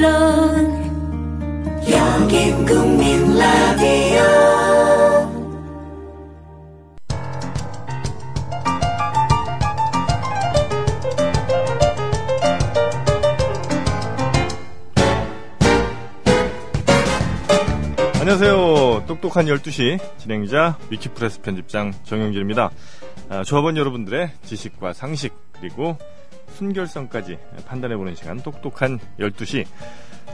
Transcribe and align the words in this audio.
물론 0.00 0.66
여긴 1.90 2.64
국민 2.64 3.36
라디오 3.36 4.22
안녕하세요. 18.20 19.04
똑똑한 19.06 19.44
12시 19.44 19.98
진행자 20.16 20.78
위키프레스 20.88 21.42
편집장 21.42 21.92
정영길입니다. 22.04 22.70
아, 23.28 23.44
조합원 23.44 23.76
여러분들의 23.76 24.30
지식과 24.44 24.94
상식 24.94 25.34
그리고 25.60 25.98
순결성까지 26.54 27.38
판단해보는 27.66 28.14
시간 28.14 28.40
똑똑한 28.40 28.98
12시 29.18 29.64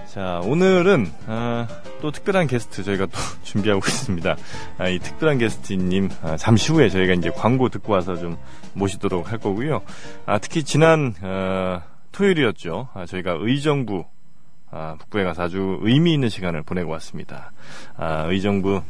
자 0.09 0.41
오늘은 0.45 1.07
아, 1.27 1.67
또 2.01 2.11
특별한 2.11 2.47
게스트 2.47 2.83
저희가 2.83 3.07
또 3.07 3.13
준비하고 3.43 3.81
있습니다. 3.87 4.37
아, 4.79 4.89
이 4.89 4.99
특별한 4.99 5.39
게스트님 5.39 6.09
아, 6.23 6.37
잠시 6.37 6.73
후에 6.73 6.89
저희가 6.89 7.15
이제 7.15 7.31
광고 7.31 7.69
듣고 7.69 7.93
와서 7.93 8.17
좀 8.17 8.37
모시도록 8.75 9.31
할 9.31 9.39
거고요. 9.39 9.83
아, 10.25 10.39
특히 10.39 10.63
지난 10.63 11.15
어, 11.23 11.83
토요일이었죠. 12.13 12.89
아, 12.95 13.05
저희가 13.07 13.37
의정부 13.41 14.05
아, 14.71 14.97
북부에 14.99 15.25
가서 15.25 15.43
아주 15.45 15.79
의미 15.83 16.13
있는 16.15 16.29
시간을 16.29 16.63
보내고 16.63 16.91
왔습니다. 16.93 17.53
아, 17.97 18.25
의정부 18.29 18.83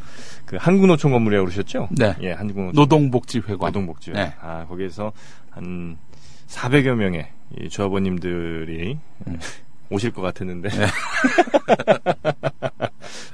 그 0.44 0.56
한국노총 0.58 1.12
건물이라고 1.12 1.46
그러셨죠? 1.46 1.88
네. 1.90 2.14
예, 2.22 2.32
한국노총 2.32 2.72
노동복지회관. 2.74 3.58
노동복지. 3.68 4.12
네. 4.12 4.32
아, 4.40 4.64
거기에서 4.68 5.12
한 5.50 5.96
400여 6.48 6.94
명의 6.94 7.28
이 7.58 7.68
조합원님들이 7.68 8.98
음. 9.26 9.38
오실 9.90 10.10
것 10.12 10.22
같았는데. 10.22 10.68
네. 10.68 10.86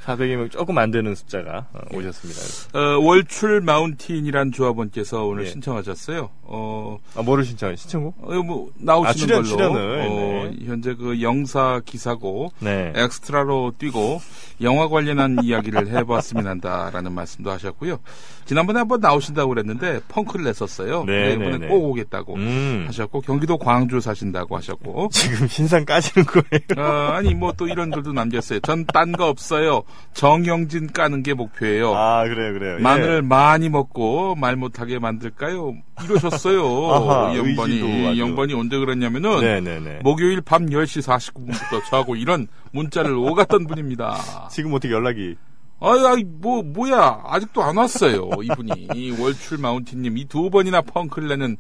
400여 0.05 0.37
명 0.37 0.49
조금 0.51 0.79
안 0.79 0.91
되는 0.91 1.15
숫자가 1.15 1.67
어, 1.73 1.81
오셨습니다. 1.97 2.79
어, 2.79 2.99
월출 3.01 3.61
마운틴이란 3.61 4.53
조합원께서 4.53 5.25
오늘 5.25 5.45
예. 5.45 5.51
신청하셨어요. 5.51 6.29
어, 6.43 6.99
아, 7.15 7.23
뭐를 7.23 7.45
신청해? 7.45 7.77
신청곡? 7.77 8.17
어, 8.21 8.43
뭐 8.43 8.71
나오시는 8.77 9.09
아, 9.09 9.13
출연, 9.13 9.43
걸로 9.43 9.57
출연을. 9.75 10.01
어, 10.01 10.09
네. 10.09 10.22
현재 10.64 10.95
그 10.95 11.22
영사 11.22 11.81
기사고 11.84 12.53
네. 12.61 12.92
엑스트라로 12.95 13.72
뛰고 13.78 14.20
영화 14.61 14.89
관련한 14.89 15.39
이야기를 15.42 15.89
해봤으면 15.89 16.47
한다라는 16.47 17.12
말씀도 17.12 17.50
하셨고요. 17.50 17.98
지난번에 18.45 18.80
한번 18.80 19.00
나오신다고 19.00 19.50
그랬는데 19.50 20.00
펑크를 20.08 20.45
냈었어요. 20.45 21.05
네, 21.05 21.33
이번에 21.34 21.50
네, 21.53 21.58
네. 21.58 21.67
꼭 21.69 21.84
오겠다고 21.91 22.34
음. 22.34 22.84
하셨고 22.89 23.20
경기도 23.20 23.56
광주 23.56 24.00
사신다고 24.00 24.56
하셨고 24.56 25.08
지금 25.12 25.47
신상 25.47 25.84
까지는 25.84 26.27
거예요. 26.27 26.86
어, 26.86 27.12
아니 27.12 27.34
뭐 27.34 27.53
또 27.56 27.69
이런 27.69 27.91
글도 27.91 28.12
남겼어요. 28.12 28.61
전 28.61 28.84
딴 28.92 29.12
거 29.12 29.28
없어요. 29.28 29.83
정영진 30.14 30.92
까는 30.92 31.23
게 31.23 31.34
목표예요. 31.34 31.95
아, 31.95 32.25
그래요, 32.25 32.53
그래요. 32.53 32.77
예. 32.78 32.83
마늘을 32.83 33.23
많이 33.23 33.69
먹고 33.69 34.34
말 34.34 34.56
못하게 34.56 34.98
만들까요? 34.98 35.75
이러셨어요. 36.05 36.62
아하, 36.92 37.33
이 37.33 37.39
양반이. 37.39 37.73
의지도 37.73 37.86
아주. 38.08 38.17
이 38.17 38.20
양반이 38.20 38.55
언제 38.55 38.77
그랬냐면은 38.78 39.41
네네네. 39.41 40.00
목요일 40.03 40.41
밤 40.45 40.67
10시 40.67 41.03
49분부터 41.07 41.85
저하고 41.91 42.17
이런 42.17 42.47
문자를 42.73 43.12
오갔던 43.15 43.67
분입니다. 43.67 44.48
지금 44.51 44.73
어떻게 44.75 44.93
연락이? 44.93 45.37
아이, 45.81 45.98
아이, 46.07 46.23
뭐, 46.25 46.62
뭐야. 46.62 47.23
아직도 47.27 47.61
안 47.62 47.77
왔어요. 47.77 48.31
이분이. 48.41 48.89
이 48.95 49.11
월출 49.20 49.59
마운틴님. 49.59 50.17
이 50.17 50.25
두 50.27 50.48
번이나 50.48 50.81
펑크를 50.81 51.29
내는 51.29 51.57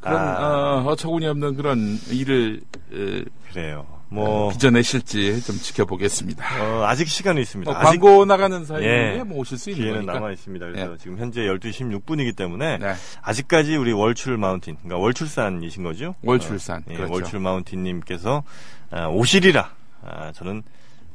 그런, 0.00 0.16
아. 0.18 0.76
어, 0.78 0.84
어처구니 0.92 1.26
없는 1.26 1.56
그런 1.56 1.98
일을, 2.10 2.62
에, 2.94 3.24
그래요. 3.52 3.86
뭐, 4.08 4.50
빚어내실지 4.50 5.42
좀 5.42 5.56
지켜보겠습니다. 5.56 6.44
어, 6.62 6.84
아직 6.86 7.08
시간은 7.08 7.42
있습니다. 7.42 7.70
뭐 7.70 7.80
아직 7.80 8.00
광고 8.00 8.24
나가는 8.24 8.64
사이에 8.64 9.18
예. 9.18 9.22
뭐 9.24 9.38
오실 9.38 9.58
수 9.58 9.70
있는 9.70 9.84
기회는. 9.84 10.06
남아 10.06 10.30
있습니다. 10.32 10.66
그래서 10.66 10.92
예. 10.92 10.96
지금 10.96 11.18
현재 11.18 11.40
12시 11.42 12.02
16분이기 12.04 12.36
때문에 12.36 12.78
네. 12.78 12.94
아직까지 13.22 13.76
우리 13.76 13.92
월출 13.92 14.36
마운틴, 14.36 14.76
그러니까 14.76 14.98
월출산이신 14.98 15.82
거죠? 15.82 16.14
월출산, 16.22 16.78
어, 16.78 16.84
예, 16.90 16.94
그렇죠. 16.94 17.12
월출 17.12 17.40
마운틴님께서 17.40 18.44
아, 18.90 19.06
오시리라. 19.08 19.70
아, 20.02 20.32
저는 20.32 20.62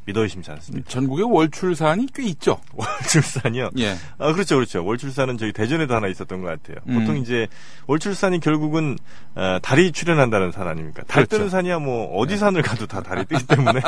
믿어 0.05 0.23
의심치 0.23 0.49
않습니다. 0.51 0.89
전국에 0.89 1.23
월출산이 1.23 2.07
꽤 2.13 2.23
있죠. 2.29 2.59
월출산이요? 2.73 3.69
예. 3.77 3.95
아, 4.17 4.33
그렇죠, 4.33 4.55
그렇죠. 4.55 4.83
월출산은 4.83 5.37
저희 5.37 5.51
대전에도 5.53 5.93
하나 5.95 6.07
있었던 6.07 6.41
것 6.41 6.47
같아요. 6.47 6.77
음. 6.87 6.99
보통 6.99 7.17
이제 7.17 7.47
월출산이 7.87 8.39
결국은 8.39 8.97
어, 9.35 9.59
달이 9.61 9.91
출현한다는 9.91 10.51
산 10.51 10.67
아닙니까? 10.67 11.03
달 11.07 11.25
그렇죠. 11.25 11.37
뜨는 11.37 11.49
산이야 11.49 11.79
뭐 11.79 12.17
어디 12.17 12.37
산을 12.37 12.61
가도 12.61 12.87
다 12.87 13.01
달이 13.01 13.25
뜨기 13.25 13.45
때문에. 13.45 13.81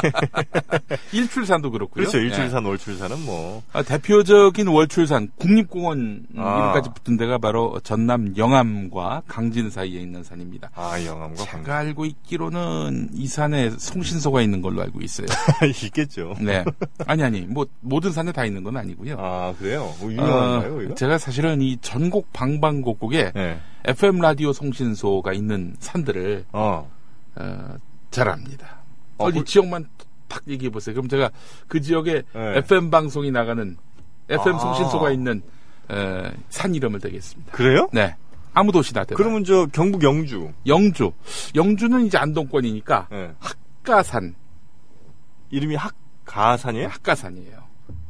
일출산도 1.11 1.71
그렇고요. 1.71 2.05
그렇죠. 2.05 2.19
예. 2.19 2.23
일출산, 2.23 2.63
월출산은 2.65 3.25
뭐. 3.25 3.63
아, 3.73 3.81
대표적인 3.81 4.67
월출산 4.67 5.31
국립공원 5.37 6.27
아. 6.37 6.57
이름까지 6.59 6.89
붙은 6.95 7.17
데가 7.17 7.37
바로 7.37 7.79
전남 7.83 8.35
영암과 8.37 9.23
강진 9.27 9.69
사이에 9.69 9.99
있는 9.99 10.23
산입니다. 10.23 10.69
아, 10.75 11.03
영암과. 11.03 11.43
제가 11.43 11.77
알고 11.79 12.05
있기로는 12.05 13.09
이 13.13 13.27
산에 13.27 13.71
송신소가 13.71 14.41
있는 14.41 14.61
걸로 14.61 14.81
알고 14.81 15.01
있어요. 15.01 15.27
있겠죠. 16.13 16.35
네. 16.39 16.63
아니 17.07 17.23
아니 17.23 17.41
뭐 17.41 17.65
모든 17.81 18.11
산에 18.11 18.31
다 18.31 18.45
있는 18.45 18.63
건 18.63 18.77
아니고요. 18.77 19.15
아, 19.19 19.53
그래요? 19.57 19.93
뭐 19.99 20.11
유명한가요, 20.11 20.91
어? 20.91 20.95
제가 20.95 21.17
사실은 21.17 21.61
이 21.61 21.77
전국 21.81 22.31
방방곡곡에 22.31 23.31
네. 23.33 23.59
FM 23.85 24.19
라디오 24.19 24.53
송신소가 24.53 25.33
있는 25.33 25.75
산들을 25.79 26.45
어. 26.53 26.89
어, 27.35 27.75
잘 28.11 28.29
압니다. 28.29 28.77
어, 29.17 29.25
어디 29.25 29.39
그- 29.39 29.45
지역만 29.45 29.87
딱 30.27 30.41
얘기해 30.47 30.69
보세요. 30.71 30.95
그럼 30.95 31.09
제가 31.09 31.29
그 31.67 31.81
지역에 31.81 32.23
네. 32.33 32.57
FM 32.59 32.89
방송이 32.89 33.31
나가는 33.31 33.75
FM 34.29 34.55
아. 34.55 34.59
송신소가 34.59 35.11
있는 35.11 35.41
에, 35.91 36.31
산 36.49 36.73
이름을 36.73 36.99
대겠습니다. 37.01 37.51
그래요? 37.51 37.89
네. 37.91 38.15
아무 38.55 38.71
도시나 38.71 39.03
대다. 39.03 39.15
그러면 39.15 39.43
저 39.43 39.65
경북 39.67 40.03
영주. 40.03 40.51
영주. 40.67 41.11
영주는 41.55 42.05
이제 42.05 42.17
안동권이니까 42.19 43.07
예. 43.11 43.31
학가산. 43.39 44.35
이름이 45.49 45.75
학 45.75 45.93
가산이에요? 46.25 46.87
학가산이에요. 46.87 47.63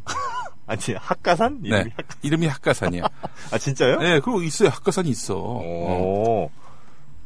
아니, 0.68 0.80
학가산? 0.96 1.60
이름이 1.64 1.84
네. 1.84 1.90
학... 1.96 2.06
이름이 2.22 2.48
학가산이에요. 2.48 3.04
아, 3.52 3.58
진짜요? 3.58 3.98
네, 4.00 4.20
그리고 4.20 4.42
있어요. 4.42 4.70
학가산이 4.70 5.10
있어. 5.10 5.36
어. 5.36 5.62
오. 5.62 6.50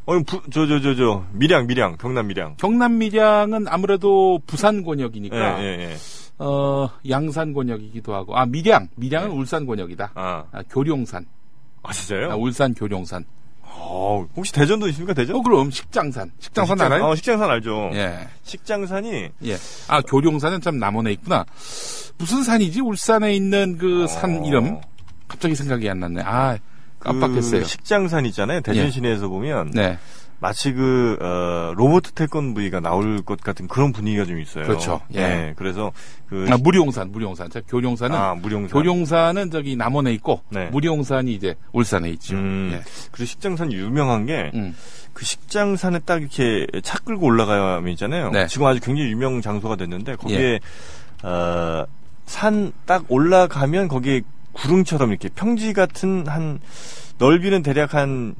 어, 0.07 0.19
부, 0.25 0.41
저, 0.51 0.65
저, 0.65 0.79
저, 0.79 0.95
저, 0.95 1.25
밀양, 1.33 1.67
밀양, 1.67 1.97
경남 1.97 2.27
밀양. 2.27 2.55
경남 2.57 2.97
밀양은 2.97 3.67
아무래도 3.67 4.39
부산 4.47 4.83
권역이니까 4.83 5.61
예, 5.61 5.65
예, 5.65 5.81
예. 5.91 5.95
어, 6.39 6.89
양산 7.09 7.53
권역이기도 7.53 8.13
하고 8.15 8.37
아 8.37 8.45
밀양 8.45 8.87
밀양은 8.95 9.31
울산 9.31 9.65
권역이다. 9.65 10.11
아, 10.15 10.45
아, 10.49 10.63
교룡산. 10.69 11.25
아, 11.83 11.91
진짜요? 11.91 12.31
아, 12.31 12.35
울산 12.35 12.73
교룡산. 12.73 13.25
어, 13.69 14.25
혹시 14.35 14.51
대전도 14.53 14.87
있습니까, 14.89 15.13
대전? 15.13 15.35
어 15.35 15.41
그럼 15.41 15.69
식장산. 15.71 16.31
식장산 16.39 16.77
식장- 16.77 16.85
알아요? 16.91 17.05
어, 17.09 17.15
식장산 17.15 17.49
알죠. 17.49 17.89
예. 17.93 18.27
식장산이, 18.43 19.29
예. 19.45 19.57
아 19.87 20.01
교룡산은 20.01 20.61
참 20.61 20.77
남원에 20.79 21.11
있구나. 21.13 21.45
무슨 22.17 22.43
산이지? 22.43 22.81
울산에 22.81 23.33
있는 23.35 23.77
그산 23.77 24.39
어, 24.39 24.43
이름 24.45 24.79
갑자기 25.27 25.55
생각이 25.55 25.89
안 25.89 25.99
났네. 25.99 26.21
아 26.25 26.57
깜빡했어요. 26.99 27.61
그 27.61 27.67
식장산 27.67 28.25
있잖아요. 28.27 28.61
대전 28.61 28.85
예. 28.85 28.89
시내에서 28.89 29.27
보면. 29.27 29.71
네. 29.73 29.97
마치 30.39 30.71
그, 30.73 31.17
어, 31.19 31.73
로버트 31.75 32.11
태권브이가 32.11 32.79
나올 32.79 33.21
것 33.23 33.41
같은 33.41 33.67
그런 33.67 33.91
분위기가 33.91 34.25
좀 34.25 34.39
있어요. 34.39 34.65
그렇죠. 34.65 35.01
예. 35.15 35.19
예. 35.19 35.53
그래서 35.57 35.91
그, 36.29 36.45
아, 36.49 36.57
무룡산, 36.57 37.11
무룡산. 37.11 37.49
자, 37.49 37.61
교룡산은 37.67 38.15
아, 38.15 38.35
무룡산. 38.35 38.69
교룡산은 38.69 39.49
저기 39.51 39.75
남원에 39.75 40.13
있고 40.13 40.41
네. 40.49 40.67
무룡산이 40.67 41.33
이제 41.33 41.55
울산에 41.71 42.09
있죠. 42.11 42.35
음, 42.35 42.69
예. 42.73 42.81
그리고 43.11 43.25
식장산 43.25 43.71
유명한 43.71 44.25
게, 44.27 44.51
음. 44.53 44.75
그 45.13 45.25
식장산에 45.25 45.99
딱 45.99 46.21
이렇게 46.21 46.67
차 46.83 46.99
끌고 46.99 47.25
올라가면 47.25 47.91
있잖아요. 47.93 48.29
네. 48.29 48.45
지금 48.47 48.67
아주 48.67 48.79
굉장히 48.79 49.09
유명 49.11 49.41
장소가 49.41 49.75
됐는데, 49.75 50.15
거기에, 50.17 50.59
어, 51.23 51.85
산 52.27 52.73
딱 52.85 53.05
올라가면 53.09 53.87
거기에 53.87 54.21
구릉처럼 54.51 55.09
이렇게 55.11 55.29
평지 55.29 55.73
같은 55.73 56.27
한, 56.27 56.59
넓이는 57.19 57.63
대략 57.63 57.95
한 57.95 58.35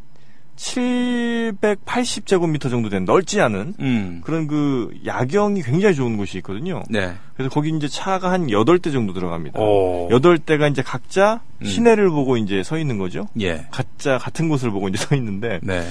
780제곱미터 0.57 2.69
정도 2.69 2.89
된 2.89 3.06
넓지 3.06 3.39
않은 3.42 3.75
음. 3.80 4.21
그런 4.24 4.48
그 4.48 4.89
야경이 5.06 5.62
굉장히 5.62 5.95
좋은 5.95 6.18
곳이 6.18 6.38
있거든요. 6.39 6.83
네. 6.89 7.13
그래서 7.36 7.50
거기 7.51 7.69
이제 7.69 7.88
차가 7.88 8.31
한 8.31 8.48
8대 8.48 8.92
정도 8.92 9.13
들어갑니다. 9.13 9.59
오. 9.59 10.09
8대가 10.09 10.71
이제 10.71 10.81
각자 10.81 11.42
음. 11.62 11.65
시내를 11.65 12.09
보고 12.09 12.36
이제 12.38 12.63
서 12.63 12.77
있는 12.80 12.98
거죠. 12.98 13.27
예. 13.39 13.68
각자 13.71 14.18
같은 14.18 14.50
곳을 14.50 14.71
보고 14.71 14.88
이제 14.88 14.98
서 14.98 15.15
있는데 15.15 15.59
네. 15.62 15.88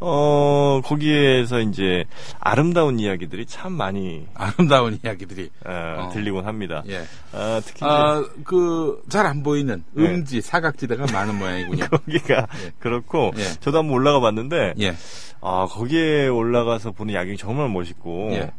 어 0.00 0.80
거기에서 0.84 1.60
이제 1.60 2.04
아름다운 2.40 2.98
이야기들이 2.98 3.44
참 3.46 3.72
많이 3.74 4.26
아름다운 4.34 4.98
이야기들이. 5.04 5.50
어, 5.66 5.96
어. 5.98 6.08
들리곤 6.12 6.46
합니다. 6.46 6.82
예. 6.88 7.02
아, 7.32 7.60
특히 7.64 7.84
아, 7.84 8.24
그, 8.44 9.02
잘 9.10 9.26
안 9.26 9.42
보이는 9.42 9.82
네. 9.92 10.04
음지, 10.04 10.40
사각지대가 10.40 11.04
많은 11.12 11.36
모양이군요. 11.38 11.86
거기가 11.90 12.46
예. 12.64 12.70
그렇고 12.78 13.32
예. 13.36 13.42
저도 13.60 13.78
한번 13.78 13.94
올라 13.94 14.05
가 14.12 14.20
봤는데 14.20 14.74
예. 14.80 14.94
아 15.40 15.66
거기에 15.68 16.28
올라가서 16.28 16.92
보는 16.92 17.14
야경이 17.14 17.36
정말 17.36 17.68
멋있고 17.68 18.30
예. 18.32 18.50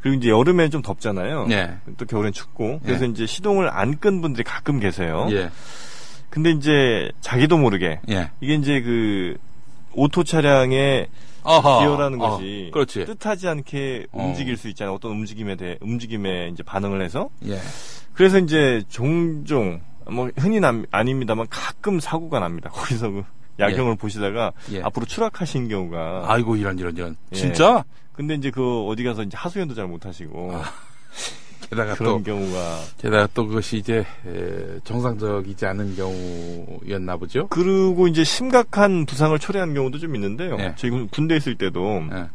그리고 0.00 0.16
이제 0.18 0.30
여름에는 0.30 0.70
좀 0.70 0.82
덥잖아요. 0.82 1.46
예. 1.50 1.76
또 1.96 2.06
겨울엔 2.06 2.32
춥고. 2.32 2.80
그래서 2.84 3.04
예. 3.04 3.08
이제 3.08 3.26
시동을 3.26 3.68
안 3.70 3.98
끈 4.00 4.20
분들이 4.20 4.42
가끔 4.42 4.80
계세요. 4.80 5.28
예. 5.30 5.50
근데 6.30 6.50
이제 6.50 7.10
자기도 7.20 7.58
모르게 7.58 8.00
예. 8.10 8.30
이게 8.40 8.54
이제 8.54 8.80
그 8.80 9.36
오토 9.94 10.24
차량의 10.24 11.06
어허. 11.44 11.80
기어라는 11.80 12.20
어, 12.20 12.30
것이 12.30 12.70
그렇지. 12.72 13.04
뜻하지 13.04 13.48
않게 13.48 14.06
어. 14.12 14.24
움직일 14.26 14.56
수 14.56 14.68
있잖아요. 14.68 14.94
어떤 14.94 15.12
움직임에 15.12 15.56
대해 15.56 15.76
움직임에 15.80 16.48
이제 16.52 16.62
반응을 16.62 17.02
해서 17.02 17.28
예. 17.46 17.58
그래서 18.14 18.38
이제 18.38 18.82
종종 18.88 19.80
뭐 20.10 20.30
흔히 20.36 20.58
남, 20.58 20.84
아닙니다만 20.90 21.46
가끔 21.50 22.00
사고가 22.00 22.40
납니다. 22.40 22.70
거기서 22.74 23.10
그 23.10 23.24
야경을 23.58 23.96
보시다가 23.96 24.52
예. 24.72 24.82
앞으로 24.82 25.06
추락하신 25.06 25.68
경우가 25.68 26.24
아이고 26.26 26.56
이런 26.56 26.78
이런 26.78 26.96
이런. 26.96 27.16
예. 27.32 27.36
진짜? 27.36 27.84
근데 28.12 28.34
이제 28.34 28.50
그 28.50 28.84
어디 28.86 29.04
가서 29.04 29.22
이제 29.22 29.36
하소연도 29.36 29.74
잘 29.74 29.86
못하시고 29.86 30.52
게다가 31.70 31.94
그런 31.94 32.18
또 32.18 32.22
경우가 32.22 32.78
게다가 32.98 33.28
또 33.34 33.46
그것이 33.46 33.78
이제 33.78 34.04
에, 34.26 34.78
정상적이지 34.84 35.64
않은 35.66 35.96
경우였나 35.96 37.16
보죠. 37.16 37.48
그리고 37.48 38.08
이제 38.08 38.24
심각한 38.24 39.06
부상을 39.06 39.38
초래한 39.38 39.74
경우도 39.74 39.98
좀 39.98 40.14
있는데요. 40.14 40.56
예. 40.58 40.74
저희 40.76 40.90
군대 41.10 41.36
있을 41.36 41.56
때도 41.56 42.02
예. 42.12 42.28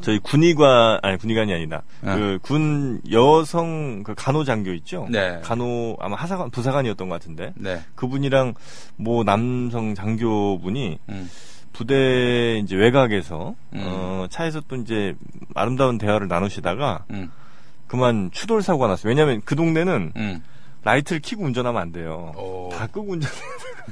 저희 0.00 0.18
군의관 0.18 0.98
아니 1.02 1.16
군의관이 1.16 1.52
아니다. 1.52 1.82
예. 2.04 2.38
그군 2.42 3.00
여성 3.10 4.02
그 4.02 4.14
간호장교 4.14 4.72
있죠. 4.74 5.06
네. 5.10 5.40
간호 5.42 5.96
아마 6.00 6.16
하사관 6.16 6.50
부사관이었던 6.50 7.08
것 7.08 7.14
같은데 7.14 7.52
네. 7.56 7.80
그분이랑 7.94 8.54
뭐 8.96 9.24
남성 9.24 9.94
장교분이 9.94 10.98
음. 11.08 11.30
부대 11.72 12.58
이제 12.58 12.74
외곽에서 12.74 13.54
음. 13.74 13.82
어, 13.84 14.26
차에서 14.30 14.62
또 14.68 14.76
이제 14.76 15.14
아름다운 15.54 15.98
대화를 15.98 16.28
나누시다가 16.28 17.04
음. 17.10 17.30
그만 17.86 18.30
추돌 18.32 18.62
사고가 18.62 18.88
났어요. 18.88 19.10
왜냐하면 19.10 19.42
그 19.44 19.54
동네는 19.56 20.12
음. 20.16 20.42
라이트를 20.86 21.20
켜고 21.20 21.42
운전하면 21.44 21.82
안 21.82 21.90
돼요. 21.90 22.32
오. 22.36 22.70
다 22.72 22.86
끄고 22.86 23.12
운전해야 23.12 23.40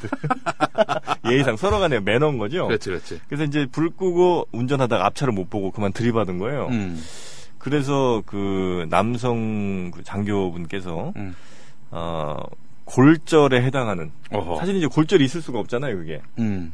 되거든. 0.01 1.33
예의상 1.33 1.57
서로 1.57 1.81
간에 1.81 1.99
매너인 1.99 2.39
거죠. 2.39 2.69
그렇지 2.69 2.89
그렇지. 2.89 3.21
그래서 3.27 3.43
이제 3.43 3.67
불 3.67 3.91
끄고 3.91 4.47
운전하다가 4.53 5.05
앞차를 5.07 5.33
못 5.33 5.51
보고 5.51 5.73
그만 5.73 5.93
들이받은 5.93 6.39
거예요. 6.39 6.69
음. 6.69 7.03
그래서 7.59 8.23
그 8.27 8.87
남성 8.91 9.91
그 9.91 10.05
장교분께서 10.05 11.13
음. 11.17 11.35
어 11.91 12.37
골절에 12.85 13.61
해당하는 13.63 14.13
어허. 14.31 14.59
사실 14.61 14.77
이제 14.77 14.87
골절이 14.87 15.25
있을 15.25 15.43
수가 15.43 15.59
없잖아요, 15.59 15.97
그게. 15.97 16.23
음. 16.39 16.73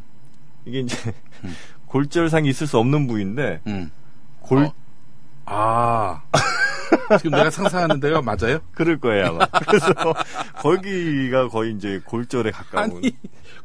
이게 0.66 0.80
이제 0.80 0.96
음. 1.44 1.54
골절상이 1.86 2.46
있을 2.50 2.66
수 2.66 2.76
없는 2.76 3.06
부위인데 3.06 3.60
음. 3.66 3.90
골 4.40 4.64
어. 4.64 4.74
아. 5.46 6.22
지금 7.18 7.32
내가 7.32 7.50
상상하는 7.50 8.00
데가 8.00 8.22
맞아요? 8.22 8.60
그럴 8.72 8.98
거예요, 8.98 9.26
아마. 9.26 9.46
그래서 9.66 9.92
거기가 10.56 11.48
거의 11.48 11.72
이제 11.74 12.00
골절에 12.04 12.50
가까운 12.50 12.96
아니, 12.96 13.16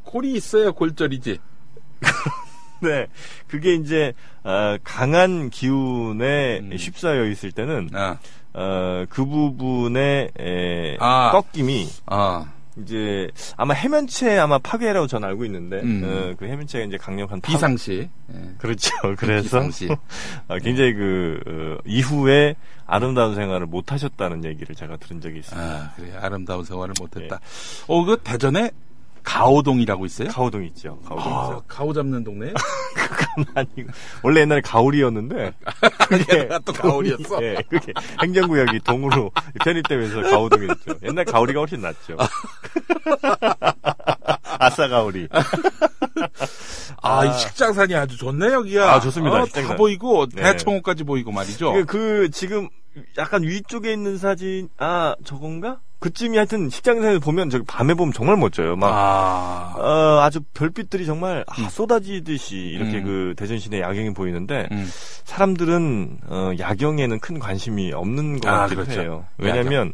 골이 0.02 0.32
있어야 0.34 0.70
골절이지. 0.70 1.38
네, 2.80 3.06
그게 3.48 3.74
이제 3.74 4.12
어, 4.44 4.76
강한 4.84 5.50
기운에 5.50 6.60
음. 6.60 6.70
휩싸여 6.76 7.26
있을 7.26 7.52
때는 7.52 7.90
아. 7.94 8.18
어, 8.52 9.04
그 9.08 9.24
부분의 9.24 10.30
에, 10.38 10.96
아. 11.00 11.30
꺾임이 11.32 11.88
아. 12.06 12.52
이제 12.82 13.30
아마 13.56 13.72
해면체 13.74 14.38
아마 14.38 14.58
파괴라고 14.58 15.06
저는 15.06 15.26
알고 15.28 15.44
있는데 15.46 15.80
음. 15.80 16.02
어, 16.04 16.34
그 16.38 16.44
해면체가 16.46 16.84
이제 16.84 16.96
강력한 16.96 17.40
파- 17.40 17.52
비상시. 17.52 18.08
예. 18.34 18.40
그렇죠. 18.58 18.90
그래서 19.16 19.42
비상시. 19.44 19.88
어, 20.48 20.58
굉장히 20.62 20.92
그 20.94 21.40
어, 21.46 21.82
이후에 21.86 22.54
아름다운 22.86 23.34
생활을 23.34 23.66
못 23.66 23.92
하셨다는 23.92 24.44
얘기를 24.44 24.74
제가 24.74 24.96
들은 24.98 25.20
적이 25.20 25.38
있습니다. 25.38 25.66
아, 25.68 25.92
그래. 25.96 26.12
아름다운 26.20 26.64
생활을 26.64 26.94
못 27.00 27.16
했다. 27.16 27.40
어, 27.88 28.04
그 28.04 28.18
대전에 28.22 28.70
가오동이라고 29.26 30.06
있어요? 30.06 30.28
가오동 30.28 30.64
있죠. 30.66 31.00
가오동 31.04 31.18
아, 31.18 31.44
있죠. 31.46 31.62
가오 31.66 31.92
잡는 31.92 32.22
동네? 32.22 32.54
그건 32.94 33.44
아니고 33.54 33.90
원래 34.22 34.42
옛날에 34.42 34.60
가오리였는데 34.60 35.52
그게 36.08 36.48
또 36.64 36.72
가오리였어? 36.72 37.42
예, 37.42 37.56
그게 37.68 37.92
행정구역이 38.22 38.80
동으로 38.84 39.32
편입되면서 39.64 40.30
가오동이 40.30 40.68
됐죠. 40.68 40.98
옛날 41.02 41.24
가오리가 41.24 41.60
훨씬 41.60 41.80
낫죠. 41.80 42.16
아싸 44.58 44.88
가오리. 44.88 45.28
아, 47.02 47.24
이 47.24 47.38
식장산이 47.38 47.94
아주 47.94 48.16
좋네, 48.16 48.52
여기야. 48.52 48.90
아, 48.90 49.00
좋습니다, 49.00 49.42
어, 49.42 49.46
다. 49.46 49.76
보이고, 49.76 50.26
네. 50.26 50.42
대청호까지 50.42 51.04
보이고 51.04 51.30
말이죠. 51.30 51.72
그, 51.72 51.84
그 51.84 52.30
지금 52.30 52.68
약간 53.18 53.42
위쪽에 53.42 53.92
있는 53.92 54.16
사진 54.16 54.68
아 54.78 55.14
저건가? 55.24 55.80
그쯤이 55.98 56.36
하여튼 56.36 56.68
식장에서 56.68 57.18
보면 57.20 57.48
저기 57.48 57.64
밤에 57.66 57.94
보면 57.94 58.12
정말 58.12 58.36
멋져요. 58.36 58.76
막 58.76 58.90
아, 58.92 59.74
어, 59.78 60.20
아주 60.20 60.40
별빛들이 60.52 61.06
정말 61.06 61.44
아, 61.48 61.68
쏟아지듯이 61.68 62.56
이렇게 62.56 62.98
음. 62.98 63.04
그 63.04 63.34
대전 63.36 63.58
시내 63.58 63.80
야경이 63.80 64.12
보이는데 64.12 64.68
음. 64.72 64.88
사람들은 65.24 66.18
어, 66.28 66.52
야경에는 66.58 67.18
큰 67.20 67.38
관심이 67.38 67.92
없는 67.92 68.40
것 68.40 68.48
아, 68.48 68.58
같기도 68.60 68.84
그렇죠. 68.84 69.00
해요. 69.00 69.24
왜냐하면 69.38 69.92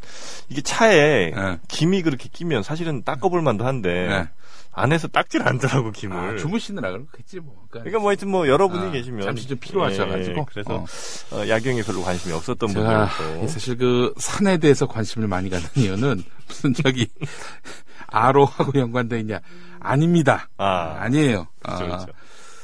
이게 0.49 0.61
차에 0.61 1.31
네. 1.31 1.59
김이 1.69 2.03
그렇게 2.03 2.29
끼면 2.33 2.63
사실은 2.65 3.03
닦아볼 3.05 3.41
만도 3.41 3.65
한데 3.65 4.09
네. 4.09 4.29
안에서 4.75 5.07
닦질 5.09 5.43
않더라고 5.47 5.91
김을. 5.93 6.17
아, 6.17 6.37
주무시느라 6.37 6.91
그렇겠지, 6.93 7.41
뭐. 7.41 7.67
그러니까 7.71 7.99
뭐 7.99 8.09
하여튼 8.09 8.31
뭐 8.31 8.49
여러분이 8.49 8.87
아, 8.87 8.91
계시면 8.91 9.23
잠시 9.23 9.47
좀 9.47 9.59
필요하셔가지고. 9.59 10.41
예, 10.41 10.45
그래서 10.49 10.75
어. 10.75 10.87
어, 11.37 11.49
야경에 11.49 11.83
별로 11.83 12.03
관심이 12.03 12.33
없었던 12.35 12.73
분들도 12.73 13.49
사실 13.49 13.77
그 13.77 14.15
산에 14.17 14.57
대해서 14.57 14.87
관심을 14.87 15.29
많이 15.29 15.51
갖는 15.51 15.69
이유는 15.77 16.23
무슨 16.49 16.73
저기 16.75 17.07
아로하고 18.07 18.79
연관돼 18.79 19.21
있냐? 19.21 19.41
아닙니다. 19.79 20.49
아. 20.57 20.97
아니에요. 21.01 21.49
그렇죠, 21.63 21.85
아, 21.85 21.87
그렇죠. 21.87 22.07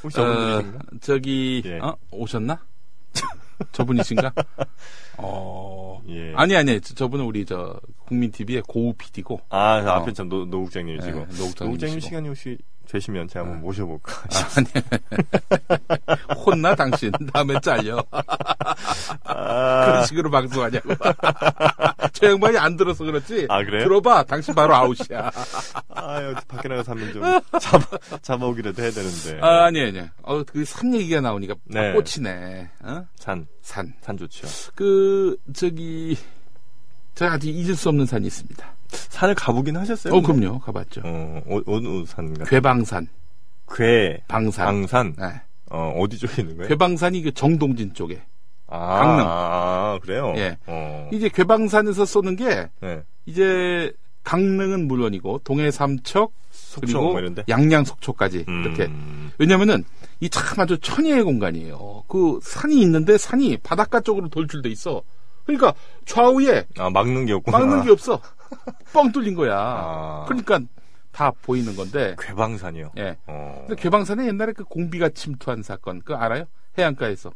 혹시 0.03 0.21
어? 0.21 0.63
저기 1.03 1.63
예. 1.67 1.79
어? 1.79 1.95
오셨나? 2.11 2.59
저분이신가? 3.73 4.33
어. 5.19 6.01
예. 6.09 6.33
아니 6.37 6.57
아니 6.57 6.81
저- 6.81 6.95
저분은 6.95 7.25
우리 7.25 7.45
저 7.45 7.79
국민 8.07 8.31
TV의 8.31 8.63
고우 8.67 8.93
PD고 8.95 9.41
아, 9.51 9.83
저 9.83 9.89
어. 9.89 9.93
앞에 9.95 10.13
참 10.13 10.29
노, 10.29 10.45
노국장님이시고. 10.47 11.11
예, 11.11 11.21
노국장님이시고. 11.23 11.65
노국장님 11.65 12.01
시간이 12.01 12.29
혹시 12.29 12.59
되시면 12.89 13.29
제가 13.29 13.45
한번 13.45 13.61
모셔볼까. 13.63 14.13
혼나 16.45 16.75
당신 16.75 17.13
다음에 17.33 17.59
잘려 17.61 18.03
아, 19.25 19.85
그런 19.85 20.07
식으로 20.07 20.31
방송하냐고 20.31 20.89
저 22.13 22.31
양반이 22.31 22.57
안 22.59 22.77
들어서 22.77 23.05
그렇지 23.05 23.47
아, 23.51 23.63
그래요? 23.65 23.85
들어봐 23.85 24.25
당신 24.25 24.55
바로 24.55 24.75
아웃이야 24.75 25.31
아, 25.91 26.23
여기 26.23 26.41
밖에 26.49 26.69
나가서 26.69 26.93
한번 26.93 27.13
좀 27.13 27.23
잡아, 27.61 27.99
잡아오기라도 28.23 28.83
해야 28.83 28.91
되는데. 28.91 29.39
아, 29.43 29.65
아니 29.67 29.81
아니 29.83 30.01
어그 30.23 30.65
산 30.65 30.95
얘기가 30.95 31.21
나오니까 31.21 31.55
네. 31.65 31.93
꽂히네 31.93 32.71
어? 32.83 33.05
산, 33.17 33.47
산 33.63 33.93
산 34.03 34.17
좋죠. 34.17 34.47
그 34.75 35.37
저기 35.53 36.17
제가 37.15 37.33
아직 37.35 37.55
잊을 37.55 37.77
수 37.77 37.89
없는 37.91 38.07
산이 38.07 38.27
있습니다. 38.27 38.75
산을 39.19 39.35
가보긴 39.35 39.77
하셨어요? 39.77 40.15
어, 40.15 40.21
그럼요, 40.23 40.61
가봤죠. 40.61 41.03
어, 41.05 41.43
어, 41.47 41.61
어느 41.67 42.05
산가? 42.07 42.45
괴방산, 42.45 43.09
괴, 43.75 44.21
방산. 44.29 44.67
방산. 44.67 45.15
네. 45.19 45.41
어, 45.71 45.93
어디 45.99 46.19
쪽에 46.19 46.43
있는 46.43 46.57
거예요? 46.57 46.69
괴방산이 46.69 47.23
그 47.23 47.33
정동진 47.35 47.95
쪽에. 47.95 48.23
아, 48.69 48.99
강릉. 49.01 49.27
아, 49.29 49.99
그래요? 50.03 50.35
예. 50.37 50.57
어, 50.67 51.09
이제 51.13 51.29
괴방산에서 51.29 52.05
쏘는 52.05 52.37
게 52.37 52.69
네. 52.81 53.03
이제 53.27 53.93
강릉은 54.25 54.87
물론이고 54.87 55.41
동해 55.43 55.71
삼척 55.71 56.33
속초 56.51 56.81
그리고 57.11 57.33
뭐? 57.33 57.45
양양 57.49 57.85
속초까지 57.85 58.45
음, 58.47 58.63
이렇게. 58.65 58.91
왜냐면은 59.39 59.85
이 60.21 60.29
참 60.29 60.61
아주 60.61 60.79
천혜의 60.79 61.23
공간이에요. 61.25 62.05
그 62.09 62.39
산이 62.43 62.81
있는데 62.83 63.17
산이 63.19 63.57
바닷가 63.59 64.01
쪽으로 64.01 64.29
돌출돼 64.29 64.69
있어. 64.71 65.03
그러니까 65.49 65.73
좌우에 66.05 66.67
아, 66.77 66.91
막는 66.91 67.25
게 67.25 67.33
없구나. 67.33 67.59
막는 67.59 67.83
게 67.85 67.91
없어. 67.91 68.21
뻥 68.93 69.11
뚫린 69.11 69.35
거야. 69.35 69.57
아. 69.59 70.25
그러니까 70.29 70.61
다 71.11 71.33
보이는 71.43 71.75
건데. 71.75 72.15
괴방산이요? 72.19 72.93
예. 72.99 73.17
어, 73.27 73.65
근데 73.67 73.81
괴방산에 73.83 74.27
옛날에 74.29 74.53
그 74.53 74.63
공비가 74.65 75.09
침투한 75.09 75.63
사건, 75.63 76.01
그거 76.01 76.17
알아요? 76.17 76.45
해안가에서. 76.77 77.33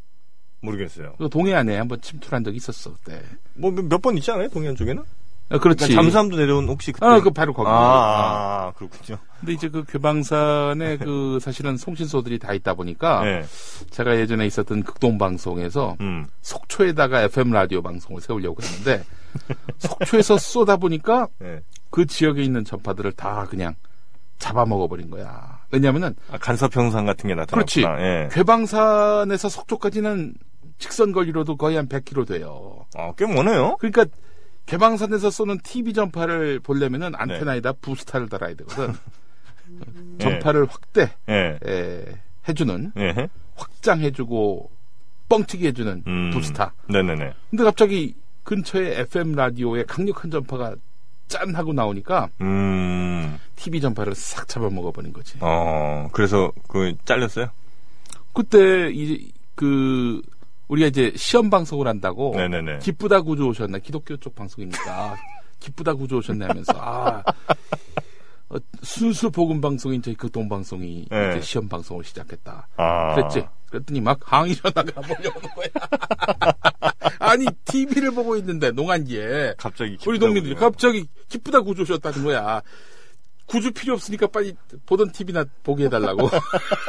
모르겠어요. 0.61 1.15
그 1.19 1.29
동해안에 1.29 1.77
한번 1.79 2.01
침투를 2.03 2.37
한 2.37 2.45
적이 2.45 2.59
있었어, 2.59 2.93
그때. 3.03 3.23
뭐, 3.55 3.71
몇 3.73 3.99
번 4.01 4.17
있지 4.19 4.31
않아요? 4.31 4.49
동해안 4.51 4.77
쪽에는? 4.77 5.03
어, 5.53 5.59
그렇지. 5.59 5.85
그러니까 5.85 6.03
잠수함도 6.03 6.37
내려온 6.37 6.69
혹시 6.69 6.93
그때. 6.93 7.05
아, 7.07 7.21
그 7.21 7.31
바로 7.31 7.53
거기. 7.53 7.69
아, 7.69 7.73
아, 7.73 8.67
아, 8.69 8.73
그렇군요. 8.73 9.19
근데 9.41 9.53
이제 9.53 9.69
그 9.69 9.85
괴방산에 9.85 10.99
그 10.99 11.39
사실은 11.41 11.77
송신소들이 11.77 12.39
다 12.39 12.53
있다 12.53 12.75
보니까 12.75 13.25
네. 13.25 13.45
제가 13.91 14.17
예전에 14.17 14.47
있었던 14.47 14.83
극동 14.83 15.19
방송에서 15.19 15.97
음. 16.01 16.27
속초에다가 16.43 17.23
FM 17.23 17.51
라디오 17.51 17.83
방송을 17.83 18.21
세우려고 18.21 18.63
했는데 18.63 19.05
속초에서 19.79 20.39
쏘다 20.39 20.77
보니까 20.77 21.29
네. 21.39 21.61
그 21.91 22.07
지역에 22.07 22.43
있는 22.43 22.65
전파들을 22.65 23.13
다 23.13 23.47
그냥 23.51 23.75
잡아먹어버린 24.39 25.11
거야. 25.11 25.61
왜냐면은 25.71 26.15
아, 26.31 26.39
간섭형상 26.39 27.07
같은 27.07 27.29
게 27.29 27.35
나타났구나. 27.35 27.55
그렇지. 27.65 27.83
예. 28.05 28.29
괴방산에서 28.33 29.49
속초까지는 29.49 30.35
직선 30.79 31.13
거리로도 31.13 31.57
거의 31.57 31.77
한 31.77 31.89
100km 31.89 32.27
돼요. 32.27 32.87
아, 32.97 33.13
꽤 33.17 33.27
머네요. 33.27 33.77
그러니까 33.79 34.05
개방선에서 34.67 35.31
쏘는 35.31 35.59
TV 35.63 35.93
전파를 35.93 36.61
보려면은 36.61 37.15
안테나에다 37.15 37.73
부스타를 37.75 38.29
달아야 38.29 38.55
되거든. 38.55 38.95
전파를 40.19 40.67
확대 40.69 41.13
예. 41.29 41.59
에, 41.65 42.05
해주는 42.49 42.93
예. 42.97 43.29
확장해주고 43.57 44.71
뻥튀기 45.29 45.67
해주는 45.69 46.05
음. 46.07 46.31
부스타. 46.31 46.73
네네네. 46.89 47.33
근데 47.51 47.65
갑자기 47.65 48.15
근처에 48.45 49.01
FM 49.01 49.33
라디오에 49.33 49.85
강력한 49.85 50.31
전파가 50.31 50.75
짠 51.29 51.55
하고 51.55 51.73
나오니까 51.73 52.29
음. 52.41 53.39
TV 53.57 53.81
전파를 53.81 54.15
싹 54.15 54.49
잡아먹어버린 54.49 55.13
거지. 55.13 55.39
어, 55.41 56.09
그래서 56.13 56.53
그 56.69 56.95
잘렸어요? 57.05 57.49
그때 58.35 58.91
이제 58.91 59.31
그 59.55 60.21
우리가 60.73 60.89
이제 60.89 61.13
시험 61.17 61.51
방송을 61.51 61.87
한다고 61.87 62.33
네네네. 62.35 62.79
기쁘다 62.79 63.21
구조 63.21 63.49
오셨나 63.49 63.79
기독교 63.79 64.17
쪽 64.17 64.35
방송이니까 64.35 65.17
기쁘다 65.61 65.93
구조 65.93 66.17
오셨네 66.17 66.47
하면서 66.47 66.73
아 66.77 67.23
어, 68.49 68.57
순수 68.83 69.31
복음 69.31 69.61
방송인 69.61 70.01
저희 70.01 70.15
극동 70.15 70.49
방송이 70.49 71.07
네. 71.11 71.31
이제 71.33 71.41
시험 71.43 71.69
방송을 71.69 72.05
시작했다. 72.05 72.69
아. 72.77 73.15
그랬지. 73.15 73.47
그랬더니 73.71 74.01
막 74.01 74.19
항의 74.21 74.55
전화가 74.57 75.01
몰려오는 75.01 75.49
거야. 75.55 75.67
아니 77.19 77.47
TV를 77.65 78.11
보고 78.11 78.37
있는데 78.37 78.71
농안기에 78.71 79.55
갑자기 79.57 79.97
우리 80.07 80.19
그래요. 80.19 80.57
갑자기 80.57 81.07
기쁘다 81.29 81.61
구조 81.61 81.83
오셨다는 81.83 82.25
거야. 82.25 82.63
구조 83.53 83.71
필요 83.71 83.93
없으니까 83.93 84.29
빨리 84.29 84.55
보던 84.87 85.13
TV나 85.13 85.45
보게 85.63 85.85
해달라고. 85.85 86.31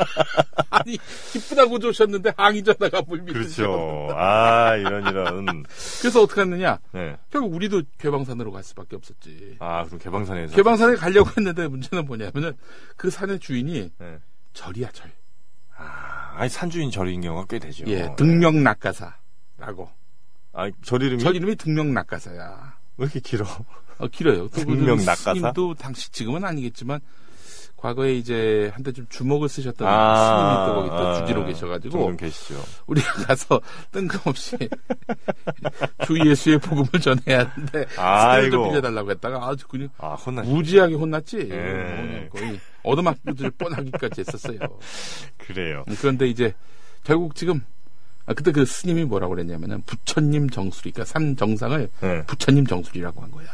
아니 0.71 0.97
기쁘다 1.33 1.65
구조 1.65 1.89
오셨는데 1.89 2.31
항의 2.37 2.63
전화가 2.63 3.01
물밀듯이 3.01 3.57
그렇죠. 3.57 4.07
아, 4.15 4.73
이런, 4.77 5.05
이런. 5.05 5.65
그래서 5.99 6.21
어떻게 6.21 6.39
했느냐? 6.39 6.79
네. 6.93 7.17
결국 7.29 7.53
우리도 7.53 7.81
개방산으로 7.97 8.53
갈 8.53 8.63
수밖에 8.63 8.95
없었지. 8.95 9.57
아, 9.59 9.83
그럼 9.83 9.99
개방산에서. 9.99 10.55
개방산에 10.55 10.95
가려고 10.95 11.31
했는데 11.35 11.67
문제는 11.67 12.05
뭐냐면은 12.05 12.53
그 12.95 13.09
산의 13.09 13.39
주인이 13.39 13.91
네. 13.97 14.19
절이야 14.53 14.91
절. 14.93 15.11
아, 15.75 16.35
아니, 16.37 16.47
산주인 16.49 16.91
절인 16.91 17.19
경우가 17.19 17.47
꽤 17.49 17.59
되죠. 17.59 17.83
예, 17.87 18.07
등명 18.15 18.63
낙가사라고. 18.63 19.89
아, 20.53 20.71
절 20.81 21.01
이름이 21.01 21.21
절 21.21 21.35
이름이 21.35 21.57
등명 21.57 21.93
낙가사야. 21.93 22.77
왜 22.95 23.03
이렇게 23.03 23.19
길어? 23.19 23.45
어, 23.99 24.07
길어요. 24.07 24.47
또그 24.49 24.71
낙가사? 24.71 25.33
스님도 25.33 25.75
당시 25.75 26.11
지금은 26.11 26.43
아니겠지만 26.43 26.99
과거에 27.83 28.13
이제 28.13 28.71
한때 28.73 28.93
좀 28.93 29.05
주먹을 29.09 29.49
쓰셨던 29.49 29.85
아, 29.85 30.15
스님이 30.25 30.67
또 30.67 30.75
거기 30.75 30.89
또 30.89 31.07
아, 31.07 31.19
주지로 31.19 31.45
계셔가지고 31.45 32.15
계시죠. 32.15 32.55
우리가 32.87 33.25
가서 33.25 33.59
뜬금없이 33.91 34.55
주 36.07 36.17
예수의 36.17 36.59
복음을 36.59 36.89
전해야 37.01 37.39
하는데 37.39 37.85
좀 37.85 38.03
아이고. 38.03 38.69
빌려달라고 38.69 39.11
했다가 39.11 39.49
아주 39.49 39.67
그냥 39.67 39.89
아. 39.97 40.15
무지하게 40.25 40.95
혼났지. 40.95 41.49
예. 41.51 42.29
어, 42.31 42.37
거의 42.37 42.57
얻어맞기를 42.83 43.51
뻔하기까지 43.51 44.21
했었어요. 44.21 44.59
그래요. 45.37 45.83
그런데 45.99 46.27
이제 46.27 46.53
결국 47.03 47.35
지금 47.35 47.61
아, 48.25 48.33
그때 48.33 48.53
그 48.53 48.63
스님이 48.65 49.03
뭐라고 49.03 49.31
그랬냐면은 49.35 49.81
부처님 49.85 50.49
정수리, 50.49 50.93
그러니까 50.93 51.11
산 51.11 51.35
정상을 51.35 51.89
네. 51.99 52.23
부처님 52.27 52.65
정수리라고 52.65 53.21
한 53.21 53.29
거야. 53.31 53.45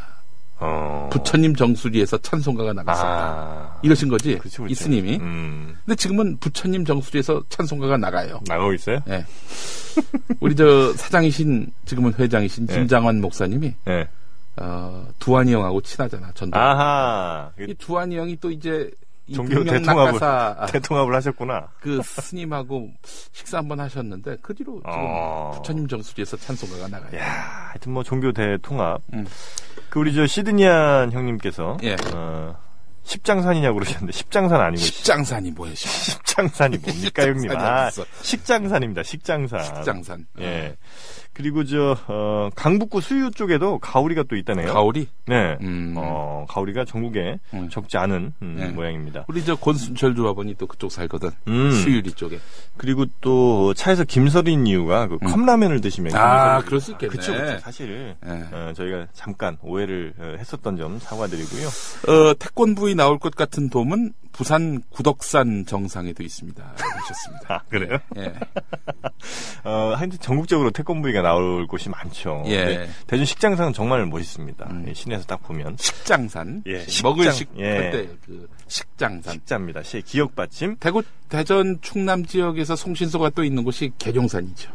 어. 0.60 1.10
부처님 1.12 1.56
정수리에서 1.56 2.18
찬송가가 2.18 2.74
나갔었다. 2.74 3.08
아. 3.08 3.80
이러신 3.82 4.10
거지 4.10 4.38
그렇죠, 4.38 4.63
그렇죠. 4.63 4.72
이 4.72 4.75
스님이. 4.75 5.18
음. 5.20 5.78
근데 5.86 5.96
지금은 5.96 6.38
부처님 6.38 6.86
정수리에서 6.86 7.42
찬송가가 7.50 7.98
나가요. 7.98 8.42
나가고 8.48 8.74
있어요? 8.74 9.00
예. 9.08 9.25
우리 10.39 10.56
저 10.56 10.94
사장이신 10.94 11.72
지금은 11.86 12.13
회장이신 12.20 12.68
네. 12.68 12.75
김장환 12.75 13.22
목사님이 13.22 13.74
네. 13.86 14.08
어, 14.58 15.08
두한이 15.20 15.54
형하고 15.54 15.82
친하잖아. 15.82 16.32
전도. 16.34 16.60
아하. 16.60 17.51
이 17.60 17.74
두한이 17.75 18.18
형이 18.18 18.38
또 18.42 18.51
이제 18.51 18.92
이 19.30 19.34
종교 19.34 19.63
대통합을, 19.63 20.13
낙가사 20.13 20.56
아, 20.58 20.66
대통합을 20.66 21.13
하셨구나. 21.16 21.70
그 21.80 22.01
스님하고 22.04 22.89
식사 23.32 23.60
한번 23.60 23.80
하셨는데 23.80 24.38
그 24.42 24.56
뒤로 24.56 24.78
지금 24.80 24.92
어. 24.96 25.51
부처님 25.56 25.88
정수리에서 25.88 26.36
찬송가가 26.38 26.88
나가요. 26.88 27.20
야 27.20 27.70
하여튼 27.70 27.94
뭐 27.94 28.04
종교 28.04 28.32
대통합. 28.32 29.01
음. 29.13 29.25
그 29.89 30.00
우리 30.00 30.13
저 30.13 30.25
시드니안 30.27 31.12
형님께서 31.12 31.77
예. 31.84 31.96
어, 32.13 32.55
십장산이냐고 33.03 33.79
그러셨는데 33.79 34.12
십장산 34.12 34.62
아니고 34.62 34.81
십장산이 34.84 35.51
뭐예요? 35.51 35.75
십- 35.75 35.89
십장산이 35.89 36.77
뭡니까 36.77 37.24
형님? 37.24 37.41
십장산이 37.50 37.69
아? 37.69 37.91
식장산입니다. 38.22 39.03
식장산. 39.03 39.63
십장산. 39.63 40.25
예. 40.39 40.75
그리고 41.39 41.63
저 41.63 41.96
어, 42.10 42.50
강북구 42.53 43.00
수유 43.00 43.31
쪽에도 43.31 43.79
가오리가 43.79 44.24
또 44.27 44.36
있다네요. 44.36 44.74
가오리. 44.74 45.08
네. 45.25 45.58
음. 45.62 45.93
어, 45.96 46.46
가오리가 46.50 46.84
전국에 46.84 47.39
음. 47.53 47.69
적지 47.69 47.98
않은 47.98 48.34
음, 48.41 48.55
네. 48.58 48.67
모양입니다. 48.67 49.24
우리 49.29 49.46
저 49.46 49.55
권순철 49.55 50.15
조합원이 50.15 50.55
또 50.55 50.67
그쪽 50.67 50.91
살거든. 50.91 51.29
음. 51.48 51.72
수유리 51.72 52.12
쪽에. 52.12 52.39
그리고 52.75 53.05
또 53.22 53.74
차에서 53.74 54.03
김설인 54.03 54.67
이유가 54.67 55.08
그 55.08 55.17
컵라면을 55.17 55.79
드시면 55.79 56.12
음. 56.12 56.17
아, 56.19 56.60
그럴 56.60 56.81
수 56.81 56.91
있겠네. 56.91 57.15
그쵸, 57.15 57.31
그쵸. 57.31 57.58
사실 57.60 58.17
예. 58.25 58.29
어, 58.51 58.74
저희가 58.75 59.08
잠깐 59.13 59.58
오해를 59.62 60.12
어, 60.19 60.36
했었던 60.38 60.75
점 60.75 61.00
사과드리고요. 61.00 61.67
어, 61.67 62.34
태권부이 62.38 62.96
나올 62.96 63.17
것 63.17 63.34
같은 63.34 63.69
돔은 63.69 64.12
부산 64.39 64.81
구덕산 64.89 65.65
정상에도 65.65 66.24
있습니다. 66.24 66.63
하셨습니다. 66.77 67.55
아, 67.55 67.60
그래요? 67.67 68.00
예. 68.15 68.34
어, 69.65 69.93
하여튼 69.98 70.17
전국적으로 70.17 70.72
태권브이가 70.72 71.22
나올 71.22 71.67
곳이 71.67 71.89
많죠. 71.89 72.43
예. 72.48 72.88
대전 73.05 73.25
식장산은 73.25 73.74
정말 73.74 74.05
멋있습니다. 74.05 74.65
음. 74.72 74.86
예, 74.88 74.93
시내에서 74.93 75.25
딱 75.25 75.43
보면 75.43 75.75
식장산. 75.77 76.63
예, 76.67 76.86
먹을 77.03 77.25
식장, 77.25 77.31
식, 77.34 77.50
예. 77.58 77.91
그때 77.91 78.10
그 78.25 78.48
식장산. 78.69 79.34
식자입니다. 79.34 79.84
시 79.84 80.01
기억 80.03 80.34
받침. 80.38 80.77
대구, 80.79 81.03
대전, 81.27 81.77
충남 81.81 82.25
지역에서 82.25 82.77
송신소가 82.77 83.31
또 83.31 83.43
있는 83.43 83.65
곳이 83.65 83.91
계룡산이죠. 84.00 84.72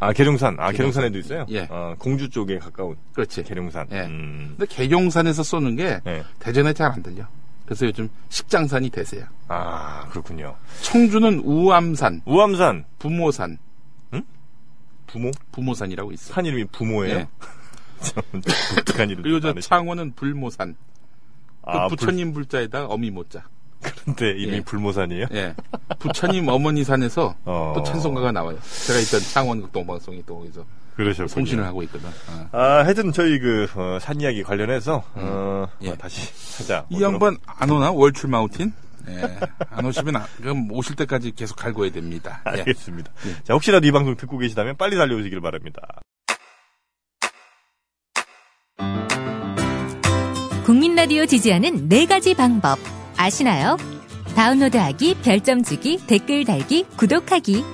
아 0.00 0.12
계룡산. 0.12 0.54
아 0.58 0.72
계룡산. 0.72 1.02
계룡산에도 1.02 1.18
있어요. 1.20 1.46
예. 1.50 1.68
어, 1.70 1.94
공주 2.00 2.28
쪽에 2.28 2.58
가까운 2.58 2.96
그렇지. 3.12 3.44
계룡산. 3.44 3.86
예. 3.92 4.00
음. 4.06 4.56
근데 4.58 4.74
계룡산에서 4.74 5.44
쏘는 5.44 5.76
게 5.76 6.00
예. 6.04 6.24
대전에 6.40 6.72
잘 6.72 6.90
안 6.90 7.00
들려. 7.00 7.24
그래서 7.72 7.86
요즘 7.86 8.10
식장산이 8.28 8.90
대세야. 8.90 9.30
아 9.48 10.06
그렇군요. 10.10 10.54
청주는 10.82 11.40
우암산, 11.40 12.22
우암산 12.26 12.84
부모산, 12.98 13.58
부모 15.06 15.30
부모산이라고 15.52 16.12
있어. 16.12 16.34
산 16.34 16.44
이름이 16.44 16.66
부모예요. 16.66 17.26
독특한 18.76 19.08
이름. 19.10 19.22
그리고 19.22 19.40
저 19.40 19.52
창원은 19.58 20.12
불모산. 20.14 20.74
그 21.64 21.70
아, 21.70 21.86
부처님 21.88 22.32
불 22.32 22.44
자에다가 22.46 22.86
어미 22.86 23.10
모자. 23.10 23.44
근데 24.04 24.30
이름이 24.30 24.56
예. 24.58 24.60
불모산이에요? 24.62 25.26
예. 25.32 25.54
부처님 25.98 26.48
어머니 26.48 26.84
산에서 26.84 27.34
어. 27.44 27.72
또 27.74 27.82
찬송가가 27.82 28.32
나와요. 28.32 28.58
제가 28.86 28.98
있던 29.00 29.20
창원 29.20 29.62
극동방송이 29.62 30.24
또 30.26 30.38
거기서 30.38 30.64
그러셨군요. 30.96 31.28
송신을 31.28 31.64
하고 31.64 31.82
있거든. 31.84 32.08
어. 32.08 32.48
아, 32.52 32.84
하여튼 32.84 33.12
저희 33.12 33.38
그, 33.38 33.66
어, 33.74 33.98
산 34.00 34.20
이야기 34.20 34.42
관련해서, 34.42 35.02
어, 35.14 35.66
예. 35.82 35.90
어, 35.90 35.96
다시 35.96 36.30
찾아. 36.58 36.84
이 36.90 37.00
양반 37.02 37.36
안 37.46 37.70
오나? 37.70 37.90
월출 37.90 38.28
마우틴? 38.30 38.72
예. 39.08 39.38
안 39.70 39.84
오시면 39.84 40.14
아- 40.16 40.26
그럼 40.36 40.70
오실 40.70 40.94
때까지 40.96 41.32
계속 41.32 41.56
갈고야 41.56 41.90
됩니다. 41.90 42.42
예. 42.54 42.60
알겠습니다. 42.60 43.10
자, 43.42 43.54
혹시라도 43.54 43.86
이 43.86 43.90
방송 43.90 44.14
듣고 44.16 44.38
계시다면 44.38 44.76
빨리 44.76 44.96
달려오시길 44.96 45.40
바랍니다. 45.40 45.80
국민 50.64 50.94
라디오 50.94 51.26
지지하는 51.26 51.88
네 51.88 52.06
가지 52.06 52.34
방법 52.34 52.78
아시나요? 53.16 53.76
다운로드하기, 54.36 55.16
별점 55.22 55.62
주기, 55.62 55.98
댓글 56.06 56.44
달기, 56.44 56.84
구독하기. 56.96 57.64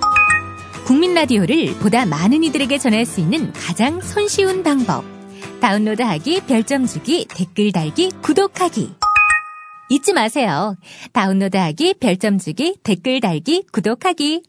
국민 0.88 1.12
라디오를 1.12 1.74
보다 1.80 2.06
많은 2.06 2.42
이들에게 2.44 2.78
전할 2.78 3.04
수 3.04 3.20
있는 3.20 3.52
가장 3.52 4.00
손쉬운 4.00 4.62
방법. 4.62 5.04
다운로드하기, 5.60 6.44
별점 6.46 6.86
주기, 6.86 7.26
댓글 7.26 7.72
달기, 7.72 8.10
구독하기. 8.22 8.94
잊지 9.90 10.14
마세요. 10.14 10.76
다운로드하기, 11.12 11.96
별점 12.00 12.38
주기, 12.38 12.78
댓글 12.82 13.20
달기, 13.20 13.66
구독하기. 13.70 14.44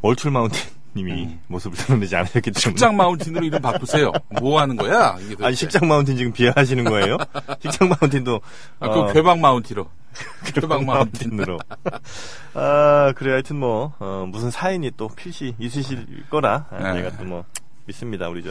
월출 0.00 0.30
마운틴 0.30 0.58
님이 0.96 1.28
모습을 1.46 1.76
드러내지 1.76 2.16
않으셨기 2.16 2.52
때문에. 2.52 2.60
식장 2.60 2.96
마운틴으로 2.96 3.44
이름 3.44 3.60
바꾸세요. 3.60 4.10
뭐 4.40 4.58
하는 4.58 4.76
거야? 4.76 5.18
아니, 5.42 5.54
식장 5.54 5.86
마운틴 5.86 6.16
지금 6.16 6.32
비하하시는 6.32 6.82
거예요? 6.84 7.18
식장 7.60 7.90
마운틴도. 7.90 8.40
아, 8.78 8.88
그 8.88 9.00
어, 9.00 9.12
괴방 9.12 9.42
마운티로. 9.42 9.86
괴방 10.54 10.84
마운틴으로. 10.86 11.58
아, 12.54 13.12
그래, 13.16 13.32
하여튼 13.32 13.56
뭐, 13.56 13.92
어, 13.98 14.26
무슨 14.28 14.50
사인이 14.50 14.90
또 14.96 15.08
필시 15.08 15.54
있으실 15.58 16.24
거라. 16.30 16.66
아, 16.70 16.92
네. 16.92 17.02
제가 17.02 17.16
또 17.16 17.24
뭐, 17.24 17.44
믿습니다, 17.86 18.28
우리 18.28 18.42
저, 18.42 18.50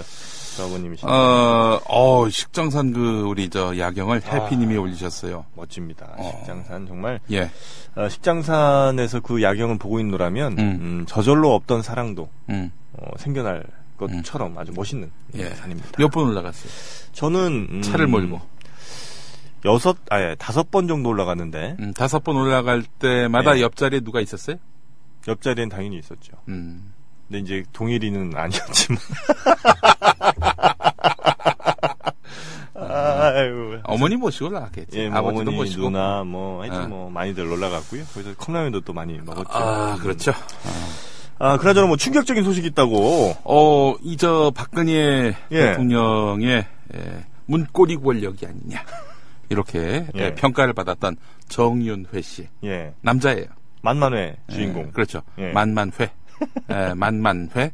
저 0.58 0.66
아버님이신. 0.68 1.08
어, 1.08 1.80
어, 1.86 2.30
식장산 2.30 2.94
그, 2.94 3.22
우리 3.24 3.50
저, 3.50 3.78
야경을 3.78 4.22
해피님이 4.26 4.78
올리셨어요. 4.78 5.46
멋집니다. 5.56 6.08
어. 6.18 6.32
식장산 6.40 6.88
정말 6.88 7.20
예. 7.32 7.50
어, 7.96 8.10
식장산에서 8.10 9.22
그 9.22 9.42
야경을 9.42 9.78
보고 9.78 10.00
있노라면 10.00 10.54
음. 10.54 10.60
음, 10.82 11.06
저절로 11.08 11.54
없던 11.56 11.84
사랑도 11.84 12.30
음. 12.50 12.72
어, 12.98 13.12
생겨날 13.18 13.64
것처럼 13.98 14.58
아주 14.58 14.74
멋있는 14.74 15.10
음. 15.36 15.40
예. 15.40 15.50
산입니다. 15.52 15.90
몇 15.98 16.10
번 16.12 16.28
올라갔어요? 16.30 16.70
저는 17.14 17.68
음, 17.72 17.82
차를 17.82 18.08
몰고. 18.08 18.42
여섯 19.66 19.98
아예 20.10 20.36
다섯 20.40 20.72
번 20.72 20.88
정도 20.88 21.10
올라갔는데 21.10 21.76
음, 21.80 21.94
다섯 21.94 22.24
번 22.24 22.38
올라갈 22.38 22.84
때마다 22.84 23.58
예. 23.58 23.62
옆자리에 23.62 24.00
누가 24.02 24.22
있었어요? 24.22 24.56
옆자리엔 25.28 25.70
당연히 25.70 25.98
있었죠. 26.00 26.34
음. 26.48 26.94
근데 27.28 27.40
이제 27.42 27.64
동일이는 27.74 28.32
아니었지만. 28.38 29.00
아유. 32.76 33.80
어머니 33.84 34.16
모시고 34.16 34.48
올라갔겠지. 34.48 34.98
예, 35.00 35.10
뭐 35.10 35.20
아버지도 35.20 35.42
어머니, 35.42 35.56
모시고. 35.58 35.84
누나, 35.84 36.24
뭐, 36.24 36.62
하여튼 36.62 36.84
어. 36.86 36.88
뭐, 36.88 37.10
많이들 37.10 37.46
올라갔고요. 37.52 38.04
거기서 38.06 38.36
컵라면도 38.36 38.82
또 38.82 38.94
많이 38.94 39.18
먹었죠. 39.20 39.50
아, 39.52 39.98
그렇죠. 40.02 40.32
아, 41.40 41.58
그나저나 41.58 41.88
뭐 41.88 41.98
충격적인 41.98 42.44
소식이 42.44 42.68
있다고. 42.68 43.36
어, 43.44 43.96
이 44.02 44.18
저 44.18 44.52
박근혜 44.56 45.36
예. 45.52 45.60
대통령의 45.60 46.66
예, 46.96 47.26
문고리 47.46 47.98
권력이 47.98 48.46
아니냐. 48.46 48.84
이렇게 49.50 50.08
예. 50.16 50.20
예, 50.20 50.36
평가를 50.36 50.74
받았던 50.74 51.18
정윤회 51.48 52.22
씨. 52.22 52.48
예. 52.64 52.94
남자예요. 53.02 53.48
만만회 53.82 54.38
주인공. 54.50 54.88
예, 54.88 54.92
그렇죠. 54.92 55.22
예. 55.38 55.52
만만회. 55.52 56.12
예, 56.70 56.94
만만회. 56.94 57.72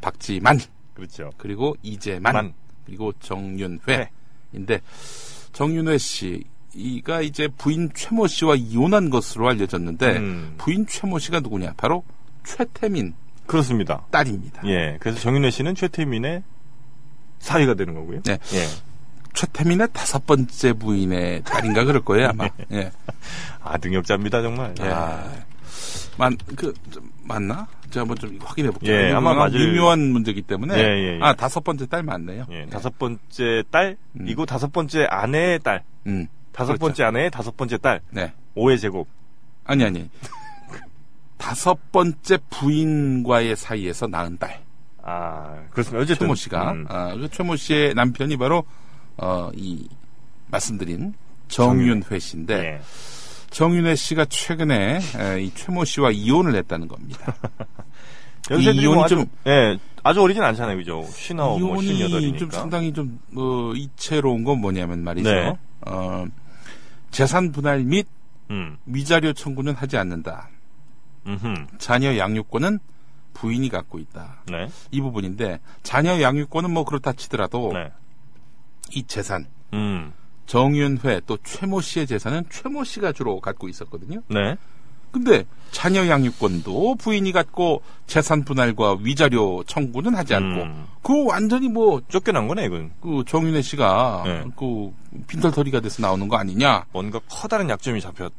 박지만. 0.00 0.60
그렇죠. 0.94 1.30
그리고 1.36 1.76
이재만. 1.82 2.32
만. 2.32 2.54
그리고 2.84 3.12
정윤회. 3.20 3.80
회. 3.88 4.10
인데 4.52 4.80
정윤회 5.52 5.98
씨가 5.98 7.22
이제 7.22 7.48
부인 7.48 7.90
최모 7.94 8.26
씨와 8.26 8.54
이혼한 8.54 9.10
것으로 9.10 9.48
알려졌는데 9.48 10.16
음. 10.16 10.54
부인 10.58 10.86
최모 10.86 11.18
씨가 11.18 11.40
누구냐? 11.40 11.74
바로 11.76 12.04
최태민 12.44 13.14
그렇습니다. 13.46 14.06
딸입니다. 14.10 14.62
예. 14.66 14.96
그래서 15.00 15.18
정윤혜 15.20 15.50
씨는 15.50 15.74
최태민의 15.74 16.42
사위가 17.38 17.74
되는 17.74 17.94
거고요. 17.94 18.22
네. 18.22 18.32
예. 18.32 18.66
최태민의 19.36 19.88
다섯 19.92 20.26
번째 20.26 20.72
부인의 20.72 21.42
딸인가 21.44 21.84
그럴 21.84 22.02
거예요 22.04 22.28
아마. 22.30 22.48
예. 22.72 22.90
아, 23.62 23.76
능력자입니다, 23.76 24.42
정말. 24.42 24.74
예. 24.80 24.88
아, 24.88 25.30
만, 26.18 26.36
그, 26.56 26.72
좀, 26.90 27.10
맞나? 27.22 27.66
제가 27.90 28.00
한번 28.02 28.16
좀 28.16 28.38
확인해 28.42 28.70
볼게요. 28.70 28.92
예, 28.94 29.12
아마 29.12 29.34
맞을- 29.34 29.72
미묘한 29.72 30.00
문제이기 30.10 30.42
때문에. 30.42 30.74
예, 30.76 30.80
예, 30.82 31.14
예. 31.16 31.18
아, 31.22 31.34
다섯 31.34 31.62
번째 31.62 31.86
딸 31.86 32.02
맞네요. 32.02 32.46
예. 32.50 32.66
다섯 32.66 32.98
번째 32.98 33.62
딸이고 33.70 34.46
다섯 34.46 34.72
번째 34.72 35.04
아내의 35.10 35.58
딸. 35.60 35.84
음. 36.06 36.26
다섯 36.52 36.68
그렇죠. 36.72 36.80
번째 36.80 37.04
아내의 37.04 37.30
다섯 37.30 37.56
번째 37.56 37.76
딸. 37.78 38.00
네. 38.10 38.32
5의 38.56 38.80
제곱. 38.80 39.06
아니, 39.64 39.84
아니. 39.84 40.08
다섯 41.36 41.92
번째 41.92 42.38
부인과의 42.48 43.54
사이에서 43.56 44.06
낳은 44.06 44.38
딸. 44.38 44.60
아, 45.02 45.54
그렇습니다. 45.70 46.02
어쨌든. 46.02 46.24
최모 46.26 46.34
씨가. 46.34 46.72
음. 46.72 46.86
아, 46.88 47.14
그 47.14 47.28
최모 47.30 47.56
씨의 47.56 47.92
남편이 47.94 48.36
바로, 48.38 48.64
어, 49.18 49.50
이, 49.54 49.88
말씀드린 50.48 51.14
정윤회 51.48 52.18
씨인데, 52.18 52.54
예. 52.54 52.80
정윤회 53.50 53.94
씨가 53.94 54.26
최근에 54.26 55.00
에, 55.18 55.42
이 55.42 55.52
최모 55.54 55.84
씨와 55.84 56.10
이혼을 56.10 56.54
했다는 56.56 56.88
겁니다. 56.88 57.34
연세들이 58.50 58.82
이혼이 58.82 58.94
뭐 58.96 59.06
좀- 59.08 59.26
예, 59.46 59.78
아주 60.02 60.20
어리진 60.22 60.42
않잖아요, 60.42 60.76
그죠? 60.76 61.04
쉰아홉, 61.10 61.60
뭐 61.60 61.82
이혼이 61.82 61.98
쉰여덟이니까. 61.98 62.38
좀 62.38 62.50
상당히 62.50 62.92
좀, 62.92 63.18
어, 63.36 63.72
이채로운 63.74 64.44
건 64.44 64.60
뭐냐면 64.60 65.02
말이죠. 65.02 65.28
네. 65.32 65.56
어, 65.86 66.26
재산 67.10 67.50
분할 67.52 67.82
및 67.84 68.06
음, 68.50 68.76
위자료 68.86 69.32
청구는 69.32 69.74
하지 69.74 69.96
않는다. 69.96 70.48
음흠. 71.26 71.54
자녀 71.78 72.16
양육권은 72.16 72.78
부인이 73.34 73.68
갖고 73.68 73.98
있다. 73.98 74.42
네, 74.50 74.68
이 74.92 75.00
부분인데, 75.00 75.58
자녀 75.82 76.20
양육권은 76.20 76.70
뭐 76.70 76.84
그렇다 76.84 77.12
치더라도, 77.14 77.72
네. 77.74 77.90
이 78.92 79.02
재산, 79.04 79.46
음, 79.72 80.12
정윤회 80.46 81.22
또 81.26 81.36
최모 81.42 81.80
씨의 81.80 82.06
재산은 82.06 82.44
최모 82.50 82.84
씨가 82.84 83.12
주로 83.12 83.40
갖고 83.40 83.68
있었거든요. 83.68 84.22
네. 84.28 84.56
근데 85.10 85.44
자녀 85.70 86.06
양육권도 86.06 86.96
부인이 86.96 87.32
갖고 87.32 87.82
재산 88.06 88.44
분할과 88.44 88.98
위자료 89.00 89.64
청구는 89.64 90.14
하지 90.14 90.34
않고 90.34 90.62
음. 90.62 90.86
그 91.02 91.24
완전히 91.24 91.68
뭐그 91.68 92.04
쫓겨난 92.08 92.48
거네, 92.48 92.66
이건. 92.66 92.92
정윤혜 93.26 93.62
씨가 93.62 94.22
네. 94.26 94.44
그 94.56 94.92
빈털터리가 95.26 95.80
돼서 95.80 96.02
나오는 96.02 96.28
거 96.28 96.36
아니냐? 96.36 96.84
뭔가 96.92 97.18
커다란 97.30 97.70
약점이 97.70 98.00
잡혔 98.00 98.30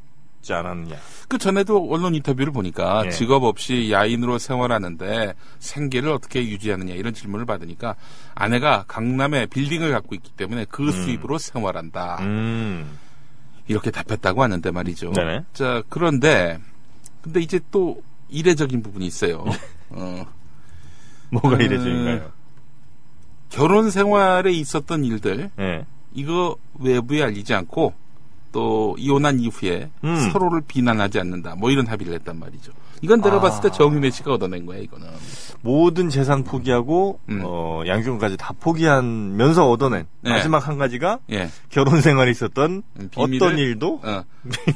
지 0.41 0.53
않았느냐. 0.53 0.95
그 1.27 1.37
전에도 1.37 1.87
언론 1.89 2.15
인터뷰를 2.15 2.53
보니까 2.53 3.03
예. 3.05 3.09
직업 3.09 3.43
없이 3.43 3.89
야인으로 3.91 4.37
생활하는데 4.37 5.33
생계를 5.59 6.09
어떻게 6.09 6.41
유지하느냐 6.47 6.93
이런 6.93 7.13
질문을 7.13 7.45
받으니까 7.45 7.95
아내가 8.33 8.85
강남에 8.87 9.45
빌딩을 9.47 9.91
갖고 9.91 10.15
있기 10.15 10.31
때문에 10.31 10.65
그 10.69 10.91
수입으로 10.91 11.37
생활한다. 11.37 12.17
음, 12.21 12.97
이렇게 13.67 13.91
답했다고 13.91 14.43
하는데 14.43 14.71
말이죠. 14.71 15.11
네네. 15.11 15.43
자, 15.53 15.83
그런데, 15.89 16.59
근데 17.21 17.41
이제 17.41 17.59
또 17.71 18.01
이례적인 18.29 18.81
부분이 18.81 19.05
있어요. 19.05 19.43
어, 19.89 20.25
뭐가 21.31 21.57
음. 21.57 21.61
이래저인가요? 21.61 22.31
결혼 23.49 23.89
생활에 23.89 24.51
있었던 24.51 25.03
일들, 25.03 25.51
예. 25.59 25.85
이거 26.13 26.55
외부에 26.79 27.23
알리지 27.23 27.53
않고, 27.53 27.93
또 28.51 28.95
이혼한 28.97 29.39
이후에 29.39 29.89
음. 30.03 30.29
서로를 30.31 30.61
비난하지 30.67 31.19
않는다. 31.19 31.55
뭐 31.55 31.69
이런 31.71 31.87
합의를 31.87 32.13
했단 32.15 32.39
말이죠. 32.39 32.71
이건 33.03 33.21
내가 33.21 33.35
아. 33.35 33.39
봤을 33.41 33.61
때 33.61 33.69
정윤혜 33.75 34.09
씨가 34.09 34.33
얻어낸 34.33 34.65
거야, 34.65 34.79
이거는. 34.79 35.07
모든 35.61 36.09
재산 36.09 36.43
포기하고, 36.43 37.19
음. 37.29 37.41
어, 37.45 37.83
양육권까지 37.85 38.37
다 38.37 38.53
포기하면서 38.59 39.69
얻어낸 39.69 40.07
네. 40.21 40.31
마지막 40.31 40.67
한 40.67 40.79
가지가 40.79 41.19
예. 41.31 41.49
결혼 41.69 42.01
생활에 42.01 42.31
있었던 42.31 42.81
음, 42.99 43.09
비밀을- 43.11 43.35
어떤 43.35 43.57
일도 43.59 44.01
어. 44.03 44.23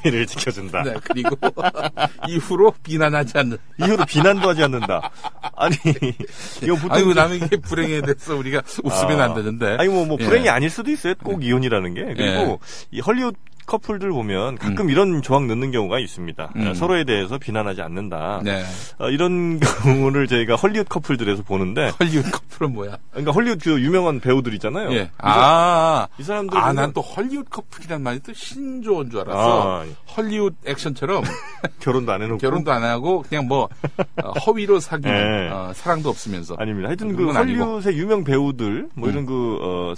비밀을 0.03 0.27
지켜준다. 0.27 0.83
네, 0.83 0.93
그리고 1.03 1.35
이후로 2.27 2.73
비난하지 2.83 3.37
않는. 3.39 3.57
이후로 3.79 4.05
비난도 4.05 4.49
하지 4.49 4.63
않는다. 4.63 5.09
아니, 5.55 5.75
이거 6.61 6.75
보통. 6.75 6.91
아이고, 6.91 7.13
남의 7.15 7.39
게 7.39 7.57
불행에 7.57 8.01
대해서 8.01 8.35
우리가 8.35 8.61
웃으면 8.83 9.19
아. 9.19 9.25
안 9.25 9.33
되는데. 9.33 9.77
아니, 9.79 9.89
뭐, 9.89 10.05
뭐, 10.05 10.17
예. 10.19 10.25
불행이 10.25 10.47
아닐 10.49 10.69
수도 10.69 10.91
있어요. 10.91 11.15
꼭 11.23 11.43
이혼이라는 11.43 11.93
게. 11.95 12.13
그리고 12.15 12.59
이 12.91 12.99
헐리우드 12.99 13.37
커플들 13.71 14.09
보면 14.11 14.57
가끔 14.57 14.89
이런 14.89 15.21
조항 15.21 15.47
넣는 15.47 15.71
경우가 15.71 15.97
있습니다. 15.99 16.51
음. 16.57 16.67
어, 16.67 16.73
서로에 16.73 17.05
대해서 17.05 17.37
비난하지 17.37 17.81
않는다. 17.81 18.41
네. 18.43 18.65
어, 18.99 19.09
이런 19.09 19.59
경우를 19.83 20.27
저희가 20.27 20.55
헐리우드 20.55 20.89
커플들에서 20.89 21.43
보는데, 21.43 21.89
헐리우드 21.97 22.29
커플은 22.31 22.73
뭐야? 22.73 22.97
그러니까 23.11 23.31
헐리우드 23.31 23.63
그 23.63 23.81
유명한 23.81 24.19
배우들 24.19 24.53
있잖아요. 24.55 24.91
예. 24.91 25.03
이, 25.03 25.07
아, 25.19 26.07
이 26.19 26.23
사람들. 26.23 26.57
아, 26.57 26.73
난 26.73 26.91
또 26.93 26.99
헐리우드 26.99 27.49
커플이란 27.49 28.03
말이 28.03 28.19
또 28.19 28.33
신조어인 28.33 29.09
줄 29.09 29.21
알았어. 29.21 29.83
아, 29.83 29.85
헐리우드 30.17 30.57
액션처럼 30.65 31.23
결혼도 31.79 32.11
안 32.11 32.21
해놓고. 32.23 32.39
결혼도 32.39 32.69
안 32.73 32.83
하고 32.83 33.23
그냥 33.29 33.47
뭐 33.47 33.69
어, 34.21 34.31
허위로 34.31 34.81
사귀는 34.81 35.15
예. 35.15 35.49
어, 35.49 35.71
사랑도 35.73 36.09
없으면서. 36.09 36.55
아닙니다. 36.59 36.89
하여튼 36.89 37.15
그. 37.15 37.31
헐리우드의 37.31 37.97
유명 37.97 38.25
배우들, 38.25 38.89
뭐 38.95 39.07
음. 39.07 39.13
이런 39.13 39.25
그, 39.25 39.57
어, 39.61 39.93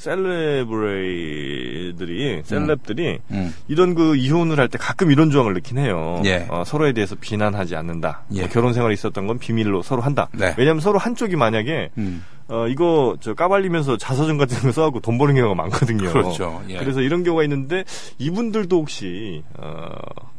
셀레브레이들이, 1.04 2.42
셀럽들이 2.46 3.18
음. 3.32 3.54
이런 3.68 3.96
그 3.96 4.16
이혼을 4.16 4.60
할 4.60 4.68
때 4.68 4.78
가끔 4.78 5.12
이런 5.12 5.32
조항을 5.32 5.54
넣긴 5.54 5.78
해요. 5.78 6.22
예. 6.26 6.46
어, 6.50 6.64
서로에 6.66 6.92
대해서 6.94 7.16
비난하지 7.20 7.76
않는다. 7.76 8.24
예. 8.34 8.42
뭐 8.42 8.50
결혼 8.50 8.74
생활이 8.74 8.94
있었던 8.94 9.26
건 9.28 9.40
비밀로 9.40 9.82
서로 9.84 10.02
한다. 10.02 10.28
네. 10.34 10.54
왜냐하면 10.58 10.82
서로 10.82 11.00
한쪽이 11.00 11.36
만약에 11.36 11.92
음. 11.98 12.24
어, 12.50 12.68
이거 12.68 13.16
저 13.22 13.34
까발리면서 13.34 13.98
자서전 13.98 14.38
같은 14.38 14.60
거 14.62 14.72
써갖고 14.72 15.00
돈 15.00 15.18
버는 15.18 15.36
경우가 15.36 15.56
많거든요. 15.56 16.12
그렇죠. 16.12 16.62
예. 16.70 16.78
그래서 16.78 17.02
이런 17.02 17.24
경우가 17.24 17.44
있는데 17.44 17.84
이분들도 18.18 18.76
혹시 18.78 19.44
어, 19.58 19.88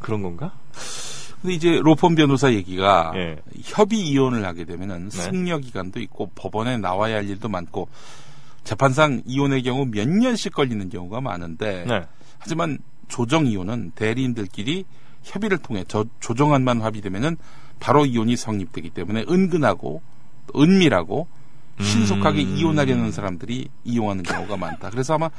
그런 0.00 0.22
건가? 0.22 0.52
근데 1.40 1.54
이제 1.54 1.78
로펌 1.82 2.14
변호사 2.14 2.52
얘기가 2.52 3.12
예. 3.16 3.36
협의 3.64 4.00
이혼을 4.00 4.44
하게 4.46 4.64
되면은 4.64 5.08
네. 5.10 5.16
승려 5.16 5.58
기간도 5.58 6.00
있고 6.00 6.30
법원에 6.34 6.76
나와야 6.78 7.16
할 7.16 7.28
일도 7.28 7.48
많고 7.48 7.88
재판상 8.64 9.22
이혼의 9.26 9.62
경우 9.62 9.86
몇 9.90 10.08
년씩 10.08 10.54
걸리는 10.54 10.88
경우가 10.88 11.20
많은데 11.20 11.84
네. 11.86 12.02
하지만 12.38 12.78
조정 13.08 13.46
이혼은 13.46 13.92
대리인들끼리 13.94 14.84
협의를 15.22 15.58
통해 15.58 15.84
저, 15.88 16.04
조정안만 16.20 16.82
합의되면은 16.82 17.36
바로 17.80 18.04
이혼이 18.06 18.36
성립되기 18.36 18.90
때문에 18.90 19.24
은근하고 19.28 20.02
또 20.46 20.62
은밀하고 20.62 21.26
신속하게 21.80 22.44
음. 22.44 22.56
이혼하려는 22.56 23.10
사람들이 23.10 23.68
이용하는 23.84 24.22
경우가 24.22 24.56
많다. 24.56 24.90
그래서 24.90 25.14
아마 25.14 25.30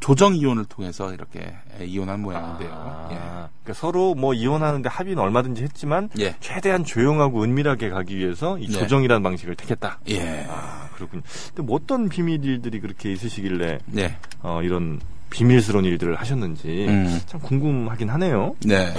조정 0.00 0.34
이혼을 0.34 0.64
통해서 0.64 1.12
이렇게 1.12 1.54
이혼한 1.80 2.20
모양인데요. 2.20 2.70
아, 2.72 3.48
그러니까 3.62 3.74
서로 3.74 4.14
뭐 4.14 4.32
이혼하는데 4.32 4.88
합의는 4.88 5.22
얼마든지 5.22 5.62
했지만 5.62 6.08
예. 6.18 6.34
최대한 6.40 6.84
조용하고 6.84 7.44
은밀하게 7.44 7.90
가기 7.90 8.16
위해서 8.16 8.58
이 8.58 8.66
네. 8.66 8.72
조정이라는 8.72 9.22
방식을 9.22 9.56
택했다. 9.56 10.00
예. 10.08 10.14
예. 10.14 10.46
아, 10.48 10.88
그렇군요. 10.94 11.22
근데 11.48 11.62
뭐 11.62 11.76
어떤 11.76 12.08
비밀들이 12.08 12.80
그렇게 12.80 13.12
있으시길래 13.12 13.78
예. 13.98 14.16
어, 14.42 14.62
이런 14.62 15.00
비밀스러운 15.30 15.84
일들을 15.84 16.16
하셨는지 16.16 16.86
음. 16.88 17.20
참 17.26 17.40
궁금하긴 17.40 18.10
하네요. 18.10 18.56
네. 18.64 18.92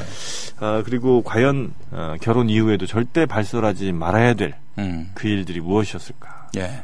아, 0.60 0.82
그리고 0.86 1.22
과연 1.24 1.74
어, 1.92 2.16
결혼 2.22 2.50
이후에도 2.50 2.86
절대 2.88 3.26
발설하지 3.26 3.92
말아야 3.92 4.34
될그 4.34 4.58
음. 4.80 5.12
일들이 5.24 5.60
무엇이었을까? 5.60 6.50
예. 6.58 6.84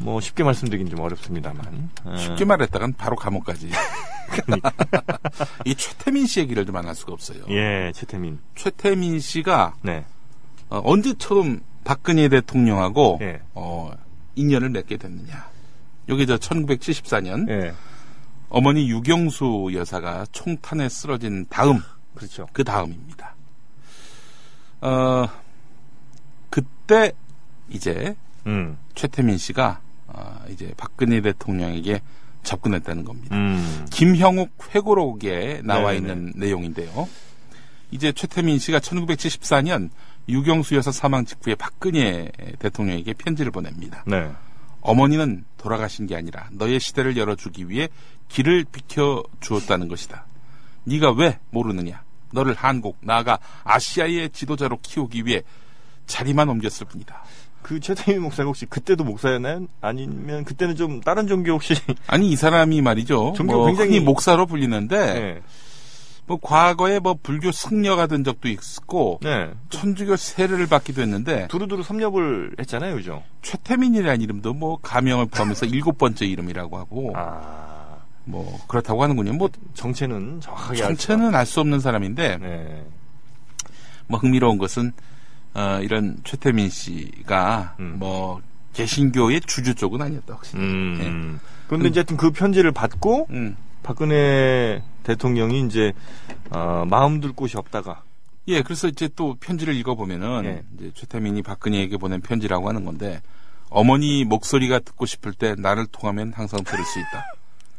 뭐 0.00 0.20
쉽게 0.20 0.44
말씀드리긴 0.44 0.88
좀 0.90 1.00
어렵습니다만. 1.00 1.90
어, 2.04 2.16
쉽게 2.16 2.44
말했다간 2.44 2.92
바로 2.94 3.16
감옥까지. 3.16 3.68
이 5.64 5.74
최태민 5.74 6.26
씨 6.26 6.40
얘기를 6.40 6.64
좀 6.66 6.76
안 6.76 6.86
할 6.86 6.94
수가 6.94 7.12
없어요. 7.12 7.40
예, 7.48 7.90
최태민. 7.94 8.38
최태민 8.54 9.18
씨가 9.18 9.74
네. 9.82 10.04
어, 10.68 10.80
언제 10.84 11.14
처음 11.18 11.60
박근혜 11.82 12.28
대통령하고 12.28 13.18
예. 13.22 13.40
어, 13.54 13.90
인연을 14.36 14.68
맺게 14.68 14.98
됐느냐. 14.98 15.48
여기 16.08 16.26
저 16.26 16.36
1974년 16.36 17.48
예. 17.50 17.72
어머니 18.48 18.90
유경수 18.90 19.70
여사가 19.74 20.26
총탄에 20.32 20.88
쓰러진 20.88 21.46
다음 21.48 21.80
그렇죠. 22.14 22.46
그 22.52 22.64
다음입니다. 22.64 23.34
어 24.80 25.28
그때 26.50 27.12
이제 27.68 28.16
음. 28.46 28.78
최태민 28.94 29.38
씨가 29.38 29.80
어, 30.06 30.44
이제 30.50 30.72
박근혜 30.76 31.20
대통령에게 31.20 32.00
접근했다는 32.42 33.04
겁니다. 33.04 33.36
음. 33.36 33.86
김형욱 33.90 34.50
회고록에 34.74 35.60
나와 35.64 35.92
네네. 35.92 35.96
있는 35.96 36.32
내용인데요. 36.34 37.08
이제 37.90 38.12
최태민 38.12 38.58
씨가 38.58 38.78
1974년 38.80 39.90
유경수 40.28 40.74
여사 40.74 40.92
사망 40.92 41.24
직후에 41.24 41.54
박근혜 41.54 42.30
대통령에게 42.58 43.14
편지를 43.14 43.50
보냅니다. 43.50 44.04
네. 44.06 44.30
어머니는 44.90 45.44
돌아가신 45.58 46.06
게 46.06 46.16
아니라 46.16 46.48
너의 46.52 46.80
시대를 46.80 47.16
열어주기 47.16 47.68
위해 47.68 47.88
길을 48.28 48.64
비켜 48.70 49.22
주었다는 49.40 49.88
것이다. 49.88 50.26
네가 50.84 51.12
왜 51.12 51.38
모르느냐? 51.50 52.02
너를 52.32 52.54
한국 52.54 52.96
나아가 53.00 53.38
아시아의 53.64 54.30
지도자로 54.30 54.78
키우기 54.82 55.24
위해 55.26 55.42
자리만 56.06 56.48
옮겼을 56.48 56.86
뿐이다. 56.86 57.22
그 57.62 57.80
최태민 57.80 58.22
목사가 58.22 58.46
혹시 58.48 58.64
그때도 58.66 59.04
목사였나요? 59.04 59.66
아니면 59.80 60.44
그때는 60.44 60.76
좀 60.76 61.00
다른 61.00 61.26
종교 61.26 61.52
혹시? 61.52 61.74
아니 62.06 62.30
이 62.30 62.36
사람이 62.36 62.80
말이죠. 62.80 63.34
종교 63.36 63.56
뭐 63.56 63.66
굉장히- 63.66 64.00
목사로 64.00 64.46
불리는데 64.46 65.14
네. 65.14 65.40
뭐 66.28 66.38
과거에 66.40 66.98
뭐 66.98 67.16
불교 67.20 67.50
승려가 67.50 68.06
된 68.06 68.22
적도 68.22 68.48
있고 68.48 69.18
네. 69.22 69.50
천주교 69.70 70.16
세례를 70.16 70.66
받기도 70.66 71.00
했는데 71.00 71.48
두루두루 71.48 71.82
섭렵을 71.82 72.56
했잖아요, 72.60 72.94
그죠? 72.96 73.24
최태민이라는 73.42 74.20
이름도 74.20 74.52
뭐 74.52 74.78
가명을 74.82 75.26
포함해서 75.26 75.64
일곱 75.66 75.96
번째 75.96 76.26
이름이라고 76.26 76.76
하고 76.76 77.12
아. 77.16 77.96
뭐 78.24 78.60
그렇다고 78.68 79.02
하는군요. 79.02 79.32
뭐 79.32 79.48
정체는 79.72 80.42
정확하게 80.42 80.76
전체는 80.76 81.34
알 81.34 81.46
수 81.46 81.60
없는 81.60 81.80
사람인데 81.80 82.36
네. 82.36 82.84
뭐 84.06 84.20
흥미로운 84.20 84.58
것은 84.58 84.92
어, 85.54 85.80
이런 85.82 86.18
최태민 86.24 86.68
씨가 86.68 87.76
음. 87.80 87.96
뭐 87.98 88.42
개신교의 88.74 89.40
주주 89.46 89.74
쪽은 89.74 90.02
아니었다 90.02 90.34
확실히. 90.34 90.62
음. 90.62 91.40
그런데 91.68 91.88
이제 91.88 92.00
하여튼 92.00 92.18
그 92.18 92.30
편지를 92.30 92.70
받고 92.70 93.28
음. 93.30 93.56
박근혜 93.88 94.82
대통령이 95.02 95.64
이제 95.64 95.94
어, 96.50 96.84
마음 96.86 97.22
둘 97.22 97.32
곳이 97.32 97.56
없다가 97.56 98.02
예, 98.46 98.60
그래서 98.60 98.86
이제 98.86 99.08
또 99.16 99.36
편지를 99.40 99.74
읽어보면은 99.76 100.44
예. 100.44 100.62
이제 100.74 100.92
최태민이 100.94 101.40
박근혜에게 101.40 101.96
보낸 101.96 102.20
편지라고 102.20 102.68
하는 102.68 102.84
건데 102.84 103.22
어머니 103.70 104.26
목소리가 104.26 104.80
듣고 104.80 105.06
싶을 105.06 105.32
때 105.32 105.54
나를 105.56 105.86
통하면 105.86 106.34
항상 106.34 106.64
들을 106.64 106.84
수 106.84 106.98
있다. 107.00 107.24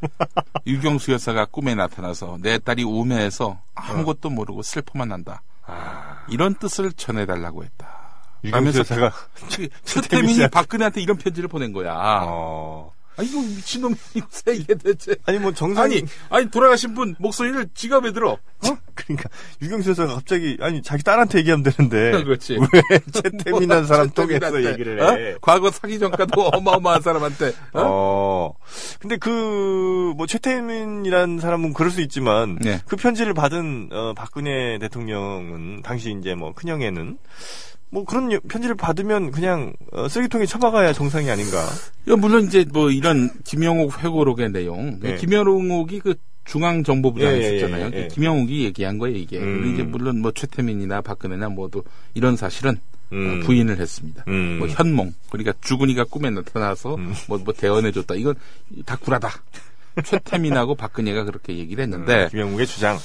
유경수 0.66 1.12
여사가 1.12 1.46
꿈에 1.46 1.76
나타나서 1.76 2.40
내 2.42 2.58
딸이 2.58 2.84
우매해서 2.84 3.62
아무것도 3.76 4.32
모르고 4.32 4.64
슬퍼만 4.64 5.12
한다. 5.12 5.44
아, 5.68 6.26
이런 6.28 6.56
뜻을 6.56 6.92
전해달라고 6.94 7.64
했다. 7.64 7.88
유경수 8.46 8.80
여사가 8.80 9.12
최태민이 9.86 10.48
박근혜한테 10.50 11.02
이런 11.02 11.18
편지를 11.18 11.50
보낸 11.50 11.72
거야. 11.72 11.94
어. 12.24 12.94
아, 13.20 13.24
이거 13.24 13.42
미친놈이 13.42 13.96
이거 14.16 14.28
이게 14.54 14.76
대체. 14.76 15.16
아니 15.26 15.40
뭐 15.40 15.54
정상 15.54 15.84
아니, 15.84 16.04
아니, 16.30 16.50
돌아가신 16.50 16.94
분 16.94 17.16
목소리를 17.20 17.70
왜 18.00 18.14
들어? 18.14 18.32
어? 18.32 18.78
그러니까 18.96 19.30
유경수 19.62 19.90
여사가 19.90 20.16
갑자기 20.16 20.58
아니 20.62 20.82
자기 20.82 21.04
딸한테 21.04 21.40
얘기하면 21.40 21.64
되는데 21.64 22.12
그렇지. 22.24 22.58
왜 22.74 23.00
최태민한 23.12 23.86
사람 23.86 24.10
통해서 24.10 24.40
최태민한테, 24.40 24.72
얘기를 24.72 25.02
해? 25.02 25.34
어? 25.34 25.38
과거 25.42 25.70
사기 25.70 26.00
전과도 26.00 26.48
어마어마한 26.54 27.02
사람한테. 27.02 27.50
어? 27.74 27.82
어. 27.82 28.54
근데 29.00 29.18
그, 29.18 30.14
뭐, 30.16 30.28
최태민이라는 30.28 31.40
사람은 31.40 31.74
그럴 31.74 31.92
수 31.92 32.02
있지만, 32.02 32.58
네. 32.62 32.80
그 32.88 32.96
편지를 32.96 33.34
받은, 33.34 33.90
어, 33.92 34.14
박근혜 34.16 34.78
대통령은, 34.80 35.82
당시 35.82 36.16
이제 36.20 36.36
뭐, 36.36 36.54
큰형에는, 36.54 37.18
뭐, 37.92 38.04
그런 38.06 38.32
여- 38.32 38.40
편지를 38.48 38.76
받으면 38.76 39.32
그냥, 39.32 39.74
어, 39.92 40.08
쓰레기통에 40.08 40.46
처박아야 40.46 40.94
정상이 40.94 41.30
아닌가. 41.30 41.66
물론 42.20 42.46
이제 42.46 42.66
뭐 42.72 42.92
이런 42.92 43.30
김영옥 43.44 44.04
회고록의 44.04 44.52
내용. 44.52 45.00
네. 45.00 45.16
김영옥이 45.16 46.00
그 46.00 46.16
중앙 46.46 46.84
정보부장에 46.84 47.38
예, 47.38 47.42
예, 47.44 47.56
있었잖아요. 47.58 47.92
예, 47.94 48.04
예. 48.04 48.08
김영옥이 48.08 48.64
얘기한 48.66 48.98
거예요, 48.98 49.18
이게. 49.18 49.38
음. 49.40 49.74
이제 49.74 49.84
물론 49.84 50.22
뭐 50.22 50.32
최태민이나 50.32 51.02
박근혜나 51.02 51.50
모두 51.50 51.84
이런 52.16 52.36
사실은 52.38 52.78
음. 53.12 53.42
어, 53.42 53.46
부인을 53.46 53.80
했습니다. 53.80 54.24
음. 54.28 54.58
뭐 54.60 54.68
현몽, 54.68 55.14
그러니까 55.30 55.54
주군이가 55.62 56.06
꿈에 56.06 56.30
나타나서 56.30 56.96
음. 56.96 57.14
뭐, 57.28 57.38
뭐 57.40 57.54
대언해줬다. 57.54 58.16
이건 58.16 58.36
다 58.86 58.96
구라다. 58.98 59.30
최태민하고 60.04 60.76
박근혜가 60.76 61.24
그렇게 61.26 61.58
얘기를 61.58 61.84
했는데, 61.84 62.24
음, 62.26 62.30
김영욱의 62.30 62.68
주장. 62.68 62.98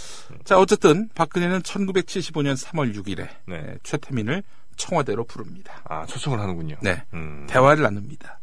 자 0.44 0.58
어쨌든 0.58 1.08
박근혜는 1.14 1.60
1975년 1.62 2.56
3월 2.56 2.94
6일에 2.94 3.28
네. 3.46 3.74
최태민을 3.82 4.42
청와대로 4.76 5.24
부릅니다. 5.24 5.82
아, 5.84 6.06
초청을 6.06 6.40
하는군요. 6.40 6.76
네, 6.82 7.02
음. 7.14 7.46
대화를 7.48 7.82
나눕니다. 7.82 8.40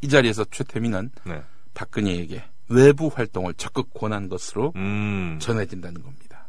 이 0.00 0.08
자리에서 0.08 0.44
최태민은 0.50 1.10
네. 1.24 1.42
박근혜에게 1.74 2.42
외부 2.68 3.10
활동을 3.12 3.54
적극 3.54 3.92
권한 3.94 4.28
것으로 4.28 4.72
음. 4.76 5.38
전해진다는 5.40 6.02
겁니다. 6.02 6.48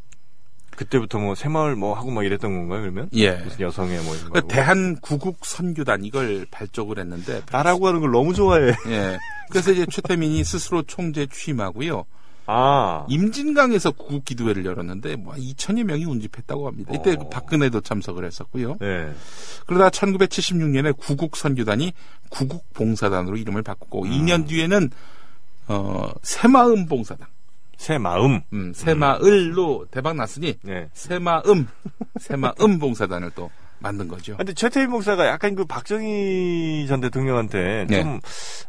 그때부터 0.76 1.20
뭐, 1.20 1.36
새마을 1.36 1.76
뭐 1.76 1.94
하고 1.94 2.10
막 2.10 2.24
이랬던 2.24 2.56
건가요, 2.56 2.82
그러면? 2.82 3.10
예. 3.14 3.32
무슨 3.34 3.60
여성의 3.60 4.02
뭐 4.04 4.16
이런 4.16 4.32
그 4.32 4.42
거. 4.42 4.48
대한 4.48 4.96
구국 5.02 5.46
선교단 5.46 6.06
이걸 6.06 6.46
발족을 6.52 7.00
했는데 7.00 7.42
나라고 7.52 7.88
하는 7.88 8.00
걸 8.00 8.12
너무 8.12 8.34
좋아해. 8.34 8.72
예. 8.88 9.18
그래서 9.50 9.72
이제 9.72 9.86
최태민이 9.86 10.42
스스로 10.46 10.84
총재 10.84 11.26
취임하고요. 11.26 12.06
아. 12.52 13.06
임진강에서 13.08 13.92
구국 13.92 14.26
기도회를 14.26 14.66
열었는데 14.66 15.18
뭐 15.18 15.36
2천여 15.36 15.84
명이 15.84 16.06
운집했다고 16.06 16.68
합니다. 16.68 16.92
이때 16.96 17.14
어. 17.14 17.18
그 17.18 17.30
박근혜도 17.30 17.82
참석을 17.82 18.26
했었고요. 18.26 18.78
네. 18.80 19.14
그러다 19.68 19.90
1976년에 19.90 20.98
구국 20.98 21.36
선교단이 21.36 21.94
구국 22.30 22.74
봉사단으로 22.74 23.38
이름을 23.38 23.62
바꾸고 23.62 24.04
음. 24.04 24.10
2년 24.10 24.48
뒤에는 24.48 24.90
어 25.68 26.10
새마음 26.24 26.88
봉사단, 26.88 27.28
새 27.78 28.00
마음. 28.00 28.42
음, 28.52 28.74
새마을로 28.74 29.86
대박 29.92 30.16
났으니 30.16 30.58
네. 30.64 30.90
새마음, 30.94 31.68
새마음 32.20 32.80
봉사단을 32.80 33.30
또 33.36 33.52
만든 33.78 34.08
거죠. 34.08 34.36
근데 34.38 34.54
최태민 34.54 34.90
목사가 34.90 35.28
약간 35.28 35.54
그 35.54 35.66
박정희 35.66 36.88
전 36.88 37.00
대통령한테 37.00 37.86
네. 37.88 38.02
좀, 38.02 38.20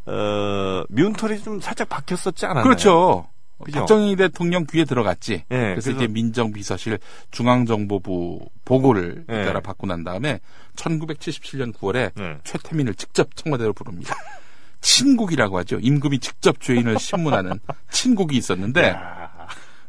어, 0.04 0.84
미운 0.90 1.14
털이 1.14 1.42
좀 1.42 1.60
살짝 1.60 1.88
박혔었지 1.88 2.44
않았나요? 2.44 2.64
그렇죠. 2.64 3.26
그죠? 3.64 3.80
박정희 3.80 4.16
대통령 4.16 4.64
귀에 4.70 4.84
들어갔지. 4.84 5.32
예, 5.34 5.44
그래서, 5.48 5.90
그래서- 5.90 5.90
이제 5.92 6.06
민정비서실 6.06 6.98
중앙정보부 7.30 8.48
보고를 8.64 9.24
예. 9.28 9.44
따라 9.44 9.60
받고 9.60 9.86
난 9.86 10.04
다음에 10.04 10.40
1977년 10.76 11.72
9월에 11.74 12.12
네. 12.14 12.38
최태민을 12.44 12.94
직접 12.94 13.34
청와대로 13.36 13.72
부릅니다. 13.72 14.14
친국이라고 14.80 15.58
하죠. 15.58 15.78
임금이 15.80 16.18
직접 16.20 16.60
죄인을 16.60 16.98
신문하는 16.98 17.58
친국이 17.90 18.36
있었는데 18.36 18.90
아, 18.96 19.28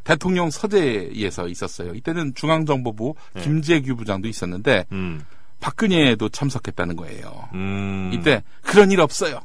대통령 0.04 0.50
서재에서 0.50 1.48
있었어요. 1.48 1.94
이때는 1.94 2.34
중앙정보부 2.34 3.14
네. 3.34 3.42
김재규 3.42 3.96
부장도 3.96 4.28
있었는데 4.28 4.86
음. 4.92 5.24
박근혜도 5.60 6.28
참석했다는 6.28 6.96
거예요. 6.96 7.48
음. 7.54 8.10
이때 8.12 8.42
그런 8.62 8.90
일 8.90 9.00
없어요. 9.00 9.40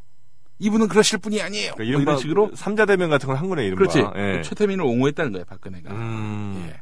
이분은 0.60 0.88
그러실 0.88 1.20
분이 1.20 1.42
아니에요. 1.42 1.74
그러니까 1.74 1.84
뭐 1.84 1.86
이른바 1.86 2.12
이런 2.12 2.22
식으로 2.22 2.52
삼자 2.56 2.86
대면 2.86 3.10
같은 3.10 3.28
걸 3.28 3.38
한 3.38 3.48
거네, 3.50 3.66
이른바. 3.66 3.80
그렇지. 3.88 4.00
예. 4.18 4.42
최태민을 4.42 4.84
옹호했다는 4.84 5.32
거예요, 5.34 5.46
박근혜가. 5.46 5.92
음. 5.92 6.68
예. 6.70 6.82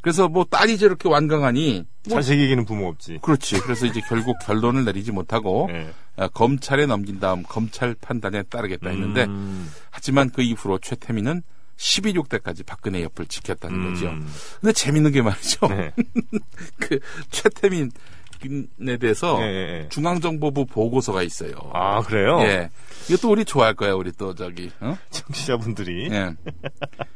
그래서 0.00 0.28
뭐 0.28 0.44
딸이 0.44 0.78
저렇게 0.78 1.08
완강하니 1.08 1.84
뭐 2.08 2.16
자식에게는 2.18 2.64
부모 2.66 2.86
없지. 2.88 3.18
그렇지. 3.22 3.60
그래서 3.60 3.86
이제 3.86 4.00
결국 4.08 4.36
결론을 4.44 4.84
내리지 4.84 5.10
못하고 5.12 5.68
예. 5.72 5.90
아, 6.16 6.28
검찰에 6.28 6.86
넘긴 6.86 7.18
다음 7.20 7.42
검찰 7.42 7.94
판단에 8.00 8.42
따르겠다 8.44 8.90
했는데 8.90 9.24
음. 9.24 9.68
하지만 9.90 10.30
그 10.30 10.42
이후로 10.42 10.78
최태민은 10.78 11.42
12.6대까지 11.76 12.64
박근혜 12.66 13.02
옆을 13.04 13.26
지켰다는 13.26 13.76
음. 13.76 13.92
거죠. 13.94 14.14
근데 14.60 14.72
재밌는 14.72 15.12
게 15.12 15.22
말이죠. 15.22 15.66
네. 15.68 15.92
그 16.80 16.98
최태민 17.30 17.90
부인에 18.38 18.96
대해서 18.98 19.38
예, 19.42 19.46
예, 19.46 19.82
예. 19.84 19.88
중앙정보부 19.88 20.66
보고서가 20.66 21.22
있어요. 21.22 21.52
아, 21.72 22.00
그래요? 22.02 22.38
예. 22.42 22.70
이것도 23.08 23.30
우리 23.30 23.44
좋아할 23.44 23.74
거야, 23.74 23.94
우리 23.94 24.12
또 24.12 24.34
저기. 24.34 24.70
어? 24.80 24.96
청취자분들이. 25.10 26.10
예. 26.12 26.34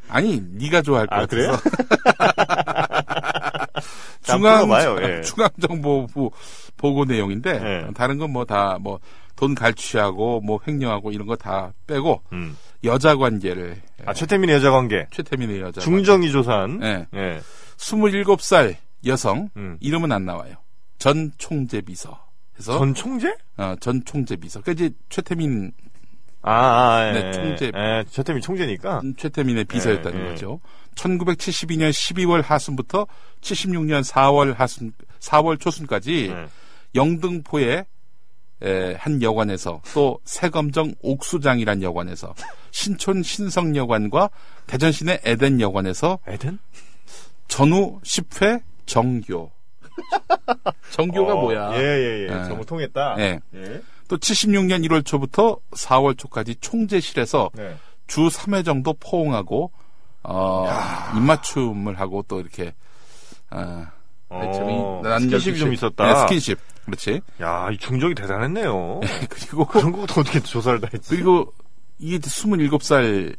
아니, 0.08 0.40
네가 0.52 0.82
좋아할 0.82 1.06
거야. 1.06 1.20
아, 1.20 1.26
그래요? 1.26 1.52
중앙. 4.22 4.68
예. 5.02 5.22
중앙정보부 5.26 6.30
보고 6.76 7.04
내용인데 7.04 7.50
예. 7.88 7.92
다른 7.94 8.18
건 8.18 8.30
뭐 8.30 8.44
다 8.44 8.78
뭐 8.80 8.98
돈 9.34 9.54
갈취하고 9.56 10.40
뭐 10.42 10.60
횡령하고 10.68 11.10
이런 11.10 11.26
거 11.26 11.34
다 11.36 11.72
빼고 11.86 12.22
음. 12.32 12.56
여자 12.84 13.16
관계를 13.16 13.80
아, 14.04 14.12
최태민의 14.12 14.56
여자 14.56 14.70
관계. 14.70 15.06
최태민의 15.10 15.60
여자 15.60 15.80
중정이 15.80 16.30
조사한. 16.30 16.80
예. 16.82 17.06
예. 17.14 17.40
27살 17.78 18.76
여성 19.06 19.48
음. 19.56 19.78
이름은 19.80 20.12
안 20.12 20.24
나와요. 20.24 20.54
전 21.02 21.32
총재 21.36 21.80
비서. 21.80 22.16
해서 22.56 22.78
전 22.78 22.94
총재? 22.94 23.34
어, 23.56 23.74
전 23.80 24.04
총재 24.04 24.36
비서. 24.36 24.60
그 24.60 24.70
이제 24.70 24.88
최태민 25.08 25.72
아, 26.42 26.52
아, 26.52 27.08
예. 27.08 27.12
네, 27.12 27.32
총재. 27.32 27.72
예, 27.74 28.04
최태민 28.08 28.40
총재니까. 28.40 29.02
최태민의 29.16 29.64
비서였다는 29.64 30.20
예, 30.20 30.24
예. 30.24 30.28
거죠. 30.28 30.60
1972년 30.94 31.90
12월 31.90 32.44
하순부터 32.44 33.08
76년 33.40 34.04
4월 34.04 34.54
하순 34.54 34.92
4월 35.18 35.58
초순까지 35.58 36.30
예. 36.30 36.46
영등포의 36.94 37.84
에, 38.62 38.94
한 38.94 39.22
여관에서 39.22 39.82
또 39.94 40.20
세검정 40.24 40.94
옥수장이란 41.00 41.82
여관에서 41.82 42.32
신촌 42.70 43.24
신성 43.24 43.74
여관과 43.74 44.30
대전시내 44.68 45.22
에덴 45.24 45.60
여관에서 45.60 46.20
에덴? 46.28 46.60
전후 47.48 48.00
10회 48.04 48.62
정교. 48.86 49.50
정교가 50.90 51.34
어, 51.34 51.40
뭐야? 51.40 51.72
예, 51.74 51.78
예, 51.78 52.18
예. 52.20 52.22
예. 52.24 52.44
정말 52.44 52.64
통했다. 52.64 53.16
예. 53.18 53.40
예. 53.54 53.82
또 54.08 54.16
76년 54.16 54.86
1월 54.86 55.04
초부터 55.04 55.58
4월 55.70 56.18
초까지 56.18 56.56
총재실에서 56.60 57.50
네. 57.54 57.76
주 58.06 58.28
3회 58.28 58.64
정도 58.64 58.94
포옹하고 58.94 59.70
어, 60.22 60.68
입맞춤을 61.16 61.98
하고 61.98 62.24
또 62.28 62.40
이렇게 62.40 62.74
어, 63.50 63.86
어, 64.28 65.00
난 65.02 65.20
스킨십이 65.20 65.56
12시 65.56 65.60
좀 65.60 65.72
있었다. 65.72 66.06
네, 66.06 66.20
스킨십. 66.20 66.58
그렇지. 66.84 67.20
야, 67.40 67.68
이 67.70 67.78
중정이 67.78 68.14
대단했네요. 68.14 69.00
그리고 69.28 69.66
그런 69.66 69.92
것도 69.92 70.20
어떻게 70.20 70.40
조사를 70.40 70.80
다 70.80 70.88
했지? 70.92 71.10
그리고 71.10 71.52
이게 71.98 72.18
27살 72.18 73.36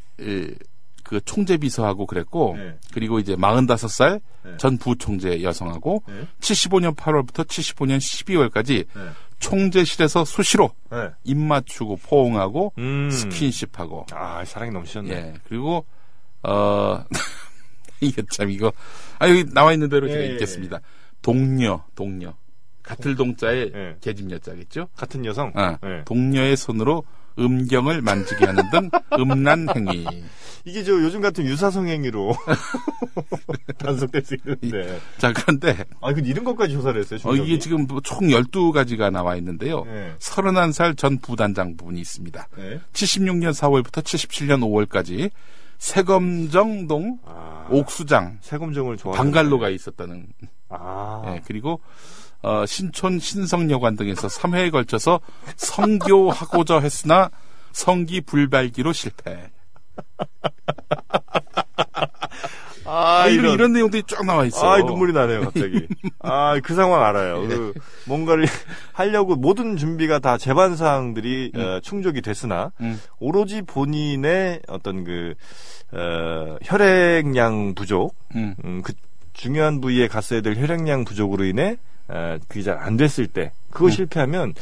그 1.14 1.22
총재 1.26 1.58
비서하고 1.58 2.08
그랬고 2.08 2.56
네. 2.58 2.76
그리고 2.92 3.20
이제 3.20 3.36
45살 3.36 4.20
네. 4.44 4.58
전 4.58 4.78
부총재 4.78 5.44
여성하고 5.44 6.04
네. 6.08 6.28
75년 6.40 6.96
8월부터 6.96 7.46
75년 7.46 7.98
12월까지 7.98 8.88
네. 8.94 9.10
총재실에서 9.38 10.26
수시로 10.26 10.72
네. 10.90 11.10
입맞추고 11.24 11.98
포옹하고 11.98 12.74
음. 12.80 13.12
스킨십하고 13.12 14.08
아, 14.12 14.44
사랑이 14.44 14.72
넘치셨네. 14.72 15.12
예 15.12 15.34
그리고 15.48 15.86
어 16.42 17.04
이게 18.02 18.24
참 18.32 18.50
이거 18.50 18.74
아 19.20 19.30
여기 19.30 19.46
나와 19.54 19.72
있는 19.72 19.90
대로 19.90 20.08
제가 20.08 20.20
예, 20.20 20.30
예, 20.30 20.34
읽겠습니다 20.34 20.80
동녀 21.22 21.84
동녀 21.94 22.34
같을 22.82 23.16
동자에 23.16 23.72
예. 23.74 23.96
계집여자겠죠 24.02 24.88
같은 24.96 25.24
여성? 25.26 25.52
아, 25.56 25.78
예. 25.86 26.04
동녀의 26.06 26.58
손으로 26.58 27.04
음경을 27.40 28.02
만지게 28.02 28.46
하는 28.46 28.64
등 28.70 28.90
음란 29.20 29.68
행위 29.76 30.06
이게 30.66 30.84
저 30.84 30.94
요즘 30.94 31.20
같은 31.20 31.46
유사성 31.46 31.88
행위로 31.88 32.34
단속될 33.78 34.24
수 34.24 34.36
있는데. 34.36 35.00
자 35.18 35.34
그런데 35.34 35.76
아, 36.00 36.14
그 36.14 36.22
이런 36.24 36.46
것까지 36.46 36.74
조사를 36.74 37.00
했어요, 37.02 37.20
어? 37.26 37.36
이게 37.36 37.60
지금 37.60 37.86
뭐총 37.86 38.28
12가지가 38.30 39.12
나와 39.12 39.36
있는데요 39.36 39.84
예. 39.88 40.14
31살 40.20 40.98
전 40.98 41.18
부단장 41.20 41.76
부분이 41.76 42.00
있습니다 42.00 42.48
네. 42.58 42.80
76년 42.94 43.52
4월부터 43.52 44.02
77년 44.04 44.62
5월까지 44.88 45.32
세검정동 45.80 47.20
아, 47.26 47.68
옥수장 47.70 48.38
세검정을 48.42 48.96
좋아하는. 48.98 49.22
방갈로가 49.22 49.70
있었다는 49.70 50.28
아. 50.70 51.24
예, 51.28 51.42
그리고 51.46 51.82
어, 52.44 52.66
신촌 52.66 53.20
신성여관 53.20 53.96
등에서 53.96 54.28
3회에 54.28 54.72
걸쳐서 54.72 55.22
성교하고자 55.56 56.80
했으나 56.80 57.30
성기 57.72 58.22
불발기로 58.22 58.94
실패. 58.94 59.50
아, 62.86 63.28
이런, 63.28 63.54
이런 63.54 63.74
내용들이 63.74 64.04
쫙 64.08 64.26
나와 64.26 64.46
있어요. 64.46 64.70
아, 64.70 64.78
눈물이 64.78 65.14
나네요, 65.14 65.42
갑자기. 65.42 65.88
아, 66.20 66.60
그 66.62 66.76
상황 66.76 67.04
알아요. 67.04 67.48
그 67.48 67.74
뭔가를 68.06 68.46
하려고 68.92 69.36
모든 69.36 69.78
준비가 69.78 70.20
다 70.20 70.38
제반 70.38 70.76
사항들이 70.76 71.54
어, 71.56 71.80
충족이 71.82 72.22
됐으나 72.22 72.72
음. 72.82 73.00
오로지 73.20 73.62
본인의 73.62 74.62
어떤 74.68 75.06
그 75.06 75.34
어, 75.94 76.58
혈액량 76.62 77.74
부족, 77.76 78.16
음. 78.36 78.56
음, 78.64 78.82
그 78.84 78.94
중요한 79.32 79.82
부위에 79.82 80.08
갔어야 80.08 80.42
될 80.42 80.56
혈액량 80.58 81.06
부족으로 81.06 81.46
인해 81.46 81.78
어, 82.10 82.38
그게 82.48 82.62
잘 82.64 82.78
안 82.78 82.98
됐을 82.98 83.28
때 83.28 83.52
그거 83.70 83.86
음. 83.86 83.92
실패하면 83.92 84.54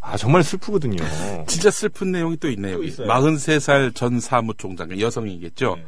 아 0.00 0.16
정말 0.16 0.42
슬프거든요. 0.42 0.96
진짜 1.46 1.70
슬픈 1.70 2.10
내용이 2.12 2.36
또 2.38 2.48
있네요. 2.50 2.72
또 2.76 2.78
여기. 2.80 2.88
있어요. 2.88 3.06
43살 3.08 3.94
전 3.94 4.18
사무총장, 4.20 4.98
여성이겠죠. 4.98 5.76
네. 5.76 5.86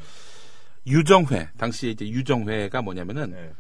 유정회, 0.87 1.49
당시 1.59 1.91
이제 1.91 2.07
유정회가 2.09 2.83
뭐냐면은 2.83 3.31
네. 3.33 3.51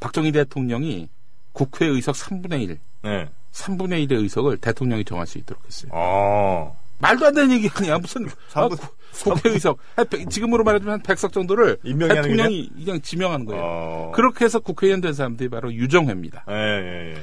박정희 0.00 0.32
대통령이 0.32 1.08
국회 1.52 1.86
의석 1.86 2.14
3분의 2.16 2.62
1, 2.62 2.78
네. 3.02 3.28
3분의 3.52 4.06
1의 4.08 4.22
의석을 4.22 4.58
대통령이 4.58 5.04
정할 5.04 5.26
수 5.26 5.38
있도록 5.38 5.64
했어요. 5.66 5.90
어. 5.94 6.76
말도 6.98 7.26
안 7.26 7.34
되는 7.34 7.50
얘기 7.52 7.68
아니야. 7.74 7.98
무슨 7.98 8.26
아, 8.54 8.68
3분 8.68 8.78
국- 8.80 8.96
국회의석 9.24 9.78
한 9.96 10.06
백- 10.08 10.28
지금으로 10.30 10.64
말하자면 10.64 10.94
한 10.94 11.02
100석 11.02 11.32
정도를 11.32 11.78
대통령이 11.82 12.70
그냥 12.84 13.00
지명하는 13.02 13.46
거예요. 13.46 13.62
어. 13.62 14.12
그렇게 14.14 14.44
해서 14.44 14.58
국회의원 14.60 15.00
된 15.00 15.12
사람들이 15.12 15.48
바로 15.48 15.72
유정회입니다. 15.72 16.44
예, 16.48 16.54
예, 16.54 17.14
예. 17.14 17.22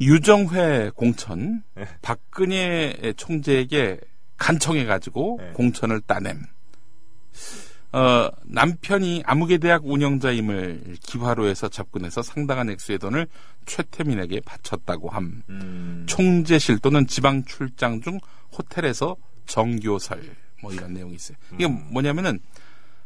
유정회 0.00 0.90
공천 0.94 1.62
네. 1.76 1.86
박근혜 2.02 3.12
총재에게 3.16 3.98
간청해 4.36 4.84
가지고 4.86 5.38
네. 5.40 5.52
공천을 5.52 6.00
따냄. 6.00 6.42
어, 7.92 8.28
남편이 8.44 9.22
아무개 9.24 9.58
대학 9.58 9.82
운영자임을 9.86 10.96
기화로 11.00 11.46
해서 11.46 11.68
접근해서 11.68 12.22
상당한 12.22 12.68
액수의 12.70 12.98
돈을 12.98 13.28
최태민에게 13.66 14.40
바쳤다고 14.40 15.08
함. 15.10 15.42
음. 15.48 16.04
총재실 16.08 16.78
또는 16.78 17.06
지방 17.06 17.44
출장 17.44 18.00
중 18.00 18.18
호텔에서 18.56 19.16
정교설 19.46 20.22
뭐 20.62 20.72
이런 20.72 20.94
내용이 20.94 21.14
있어요. 21.14 21.36
이게 21.54 21.66
음. 21.66 21.86
뭐냐면은 21.90 22.38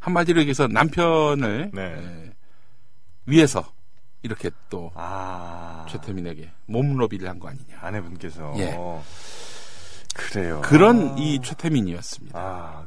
한마디로 0.01 0.41
얘기해서 0.41 0.69
남편을 0.69 1.71
네. 1.75 1.83
에, 1.83 2.33
위해서 3.27 3.73
이렇게 4.23 4.51
또 4.71 4.91
아. 4.95 5.87
최태민에게 5.91 6.51
몸로비를 6.67 7.29
한 7.29 7.39
거 7.39 7.49
아니냐. 7.49 7.79
아내분께서. 7.81 8.55
예. 8.59 8.77
그래요. 10.15 10.61
그런 10.65 11.11
아. 11.13 11.17
이 11.19 11.41
최태민이었습니다. 11.43 12.39
아, 12.39 12.85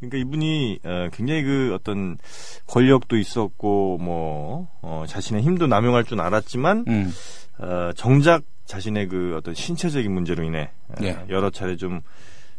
그 0.00 0.06
참- 0.06 0.10
그러니까 0.10 0.16
이분이 0.18 0.80
어, 0.84 1.08
굉장히 1.12 1.42
그 1.42 1.74
어떤 1.74 2.18
권력도 2.66 3.16
있었고 3.18 3.98
뭐 3.98 4.68
어, 4.82 5.04
자신의 5.06 5.42
힘도 5.42 5.66
남용할 5.66 6.04
줄 6.04 6.20
알았지만 6.20 6.84
음, 6.88 7.12
어, 7.58 7.90
정작 7.96 8.42
자신의 8.66 9.08
그 9.08 9.34
어떤 9.36 9.54
신체적인 9.54 10.10
문제로 10.12 10.42
인해 10.44 10.70
어, 10.88 10.94
예. 11.02 11.18
여러 11.28 11.50
차례 11.50 11.76
좀 11.76 12.00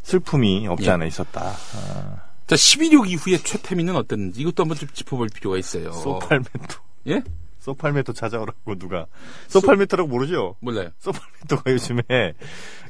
슬픔이 0.04 0.67
없지 0.67 0.88
예. 0.88 0.91
않아 0.91 1.06
있었다. 1.06 1.41
아, 1.75 2.21
자 2.47 2.56
12.6 2.56 3.08
이후에 3.10 3.38
최태민은 3.38 3.95
어땠는지 3.95 4.41
이것도 4.41 4.63
한번 4.63 4.77
좀 4.77 4.89
짚어볼 4.91 5.30
필요가 5.34 5.58
있어요. 5.58 5.91
소팔메토. 5.93 6.82
예? 7.08 7.21
소팔메토 7.60 8.13
찾아오라고 8.13 8.75
누가 8.80 9.06
소팔메토라고 9.47 10.10
모르죠? 10.10 10.56
몰라요. 10.60 10.89
소팔메토가 10.99 11.71
요즘에 11.71 12.01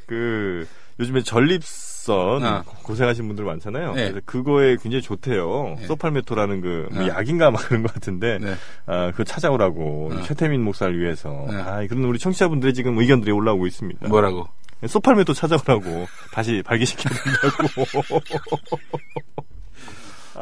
그 0.07 0.65
요즘에 0.99 1.21
전립 1.23 1.61
선 2.01 2.43
아. 2.43 2.63
고생하신 2.81 3.27
분들 3.27 3.45
많잖아요. 3.45 3.93
네. 3.93 4.09
그래서 4.09 4.21
그거에 4.25 4.75
굉장히 4.77 5.03
좋대요. 5.03 5.75
네. 5.77 5.85
소팔메토라는 5.85 6.61
그뭐 6.61 7.03
아. 7.03 7.07
약인가 7.09 7.51
막 7.51 7.59
그런 7.67 7.83
것 7.83 7.93
같은데 7.93 8.39
네. 8.39 8.55
아, 8.87 9.11
그거 9.11 9.23
찾아오라고 9.23 10.09
아. 10.11 10.21
최태민 10.23 10.63
목사를 10.63 10.99
위해서. 10.99 11.45
네. 11.47 11.57
아, 11.57 11.85
그런 11.85 12.03
우리 12.05 12.17
청취자분들의 12.17 12.73
지금 12.73 12.97
의견들이 12.97 13.31
올라오고 13.31 13.67
있습니다. 13.67 14.07
뭐라고? 14.07 14.47
소팔메토 14.87 15.33
찾아오라고 15.33 16.07
다시 16.33 16.63
발기시켜야 16.65 17.13
된다고. 17.13 18.19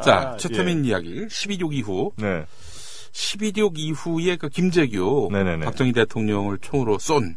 자 0.02 0.30
아, 0.30 0.36
최태민 0.38 0.86
이야기 0.86 1.26
12.6 1.26 1.74
이후 1.74 2.12
예. 2.22 2.24
네. 2.24 2.44
12.6 3.12 3.72
이후에 3.76 4.36
그 4.36 4.48
김재규 4.48 5.28
네네네. 5.30 5.66
박정희 5.66 5.92
대통령을 5.92 6.56
총으로 6.62 6.98
쏜이 6.98 7.34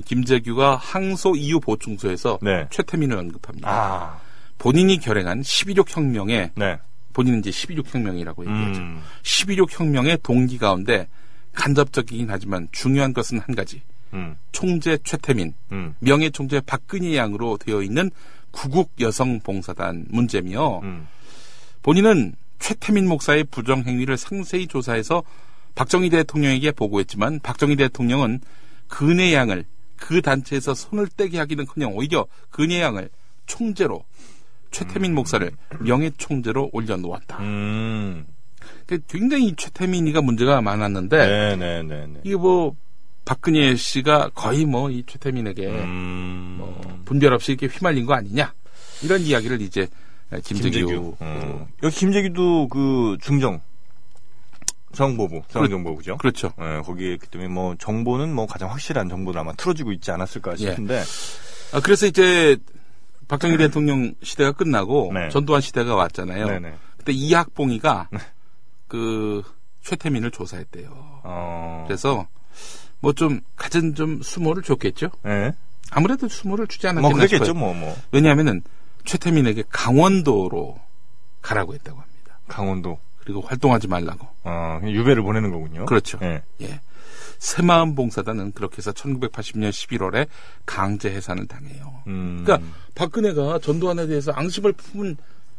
김재규가 0.00 0.76
항소 0.76 1.36
이후 1.36 1.60
보충소에서 1.60 2.38
네. 2.42 2.66
최태민을 2.70 3.16
언급합니다. 3.18 3.68
아, 3.68 4.20
본인이 4.58 4.98
결행한 4.98 5.42
12.6 5.42 5.94
혁명에 5.94 6.52
네. 6.54 6.78
본인은 7.12 7.40
이제 7.40 7.50
12.6 7.50 7.94
혁명이라고 7.94 8.44
얘기하죠. 8.46 8.80
음. 8.80 9.02
12.6 9.22 9.68
혁명의 9.70 10.18
동기 10.22 10.58
가운데 10.58 11.08
간접적이긴 11.52 12.28
하지만 12.30 12.68
중요한 12.72 13.12
것은 13.12 13.38
한 13.38 13.54
가지. 13.54 13.82
음, 14.14 14.36
총재 14.52 14.98
최태민, 15.04 15.54
음, 15.72 15.94
명예 15.98 16.30
총재 16.30 16.60
박근혜 16.60 17.16
양으로 17.16 17.56
되어 17.56 17.82
있는 17.82 18.10
구국 18.50 18.92
여성 19.00 19.40
봉사단 19.40 20.06
문제며 20.10 20.80
음. 20.82 21.08
본인은 21.82 22.34
최태민 22.58 23.08
목사의 23.08 23.44
부정 23.44 23.82
행위를 23.84 24.16
상세히 24.16 24.66
조사해서 24.66 25.22
박정희 25.74 26.10
대통령에게 26.10 26.72
보고했지만 26.72 27.40
박정희 27.42 27.76
대통령은 27.76 28.40
근혜 28.88 29.32
양을 29.32 29.64
그 30.02 30.20
단체에서 30.20 30.74
손을 30.74 31.06
떼게 31.16 31.38
하기는커녕 31.38 31.92
오히려 31.94 32.26
근혜 32.50 32.80
양을 32.80 33.08
총재로 33.46 34.04
최태민 34.72 35.14
목사를 35.14 35.48
명예 35.78 36.10
총재로 36.18 36.70
올려놓았다. 36.72 37.38
음. 37.38 38.26
그 38.86 38.98
굉장히 39.06 39.54
최태민이가 39.56 40.20
문제가 40.20 40.60
많았는데 40.60 41.16
네, 41.16 41.56
네, 41.56 41.82
네, 41.84 42.06
네. 42.08 42.20
이게 42.24 42.34
뭐 42.34 42.74
박근혜 43.24 43.76
씨가 43.76 44.30
거의 44.34 44.64
뭐 44.64 44.90
이 44.90 45.04
최태민에게 45.06 45.68
음. 45.68 46.56
뭐 46.58 47.02
분별 47.04 47.32
없이 47.32 47.52
이렇게 47.52 47.68
휘말린 47.68 48.04
거 48.04 48.14
아니냐 48.14 48.52
이런 49.04 49.20
이야기를 49.20 49.60
이제 49.62 49.86
김재규, 50.42 50.70
김재규. 50.86 51.16
음. 51.22 51.66
여기 51.84 51.94
김재규도 51.94 52.68
그 52.68 53.16
중정 53.20 53.60
정보부, 54.92 55.42
중앙정보부죠. 55.48 56.18
그렇죠. 56.18 56.52
예, 56.60 56.82
거기에 56.84 57.14
있기 57.14 57.28
때문에 57.28 57.48
뭐 57.48 57.74
정보는 57.78 58.34
뭐 58.34 58.46
가장 58.46 58.70
확실한 58.70 59.08
정보를 59.08 59.40
아마 59.40 59.52
틀어지고 59.52 59.92
있지 59.92 60.10
않았을까 60.10 60.52
예. 60.52 60.56
싶은데. 60.56 61.02
아, 61.72 61.80
그래서 61.80 62.06
이제 62.06 62.56
박정희 63.28 63.56
대통령 63.58 64.14
시대가 64.22 64.52
끝나고 64.52 65.12
네. 65.14 65.28
전두환 65.30 65.60
시대가 65.60 65.94
왔잖아요. 65.94 66.46
네네. 66.46 66.74
그때 66.98 67.12
이학봉이가 67.12 68.08
그 68.88 69.42
최태민을 69.82 70.30
조사했대요. 70.30 71.20
어. 71.24 71.84
그래서 71.86 72.26
뭐좀 73.00 73.40
갖은 73.56 73.94
좀 73.94 74.22
수모를 74.22 74.62
줬겠죠. 74.62 75.10
예. 75.26 75.52
아무래도 75.90 76.28
수모를 76.28 76.66
주지 76.68 76.86
뭐 76.86 76.90
않았겠나 76.90 77.14
그랬겠죠, 77.16 77.44
싶어요. 77.46 77.58
뭐 77.58 77.74
뭐. 77.74 77.96
왜냐하면은 78.12 78.62
최태민에게 79.04 79.64
강원도로 79.68 80.78
가라고 81.42 81.74
했다고 81.74 82.00
합니다. 82.00 82.38
강원도. 82.48 82.98
그리고 83.24 83.40
활동하지 83.40 83.88
말라고. 83.88 84.26
어, 84.44 84.78
그냥 84.80 84.94
유배를 84.94 85.22
보내는 85.22 85.50
거군요. 85.50 85.86
그렇죠. 85.86 86.18
예. 86.22 86.42
예. 86.60 86.80
새마음 87.38 87.94
봉사단은 87.94 88.52
그렇게 88.52 88.78
해서 88.78 88.92
1980년 88.92 89.70
11월에 89.70 90.28
강제 90.64 91.10
해산을 91.10 91.46
당해요. 91.46 92.02
음. 92.06 92.42
그러니까 92.44 92.68
박근혜가 92.94 93.58
전두환에 93.60 94.06
대해서 94.06 94.32
앙심을 94.32 94.72
품은 94.72 95.16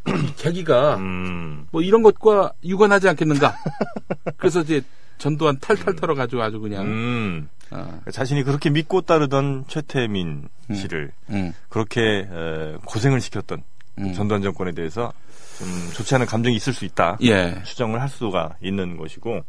이 0.07 0.35
계기가 0.35 0.97
음. 0.97 1.67
뭐 1.71 1.81
이런 1.81 2.03
것과 2.03 2.53
유관하지 2.63 3.07
않겠는가? 3.09 3.55
그래서 4.37 4.61
이제 4.61 4.81
전두환 5.17 5.57
탈탈 5.59 5.95
털어 5.95 6.15
가지고 6.15 6.41
아주 6.41 6.59
그냥 6.59 6.85
음. 6.85 7.49
어, 7.71 8.01
자신이 8.11 8.43
그렇게 8.43 8.69
믿고 8.69 9.01
따르던 9.01 9.65
최태민 9.67 10.47
씨를 10.73 11.11
음, 11.29 11.53
그렇게 11.69 12.01
에, 12.01 12.77
고생을 12.85 13.19
시켰던 13.21 13.63
음. 13.99 14.13
전두환 14.13 14.41
정권에 14.41 14.71
대해서 14.71 15.13
좀 15.59 15.67
좋지 15.93 16.15
않은 16.15 16.25
감정이 16.25 16.55
있을 16.55 16.73
수 16.73 16.85
있다. 16.85 17.17
예. 17.21 17.61
추정을 17.63 18.01
할 18.01 18.09
수가 18.09 18.55
있는 18.61 18.97
것이고. 18.97 19.43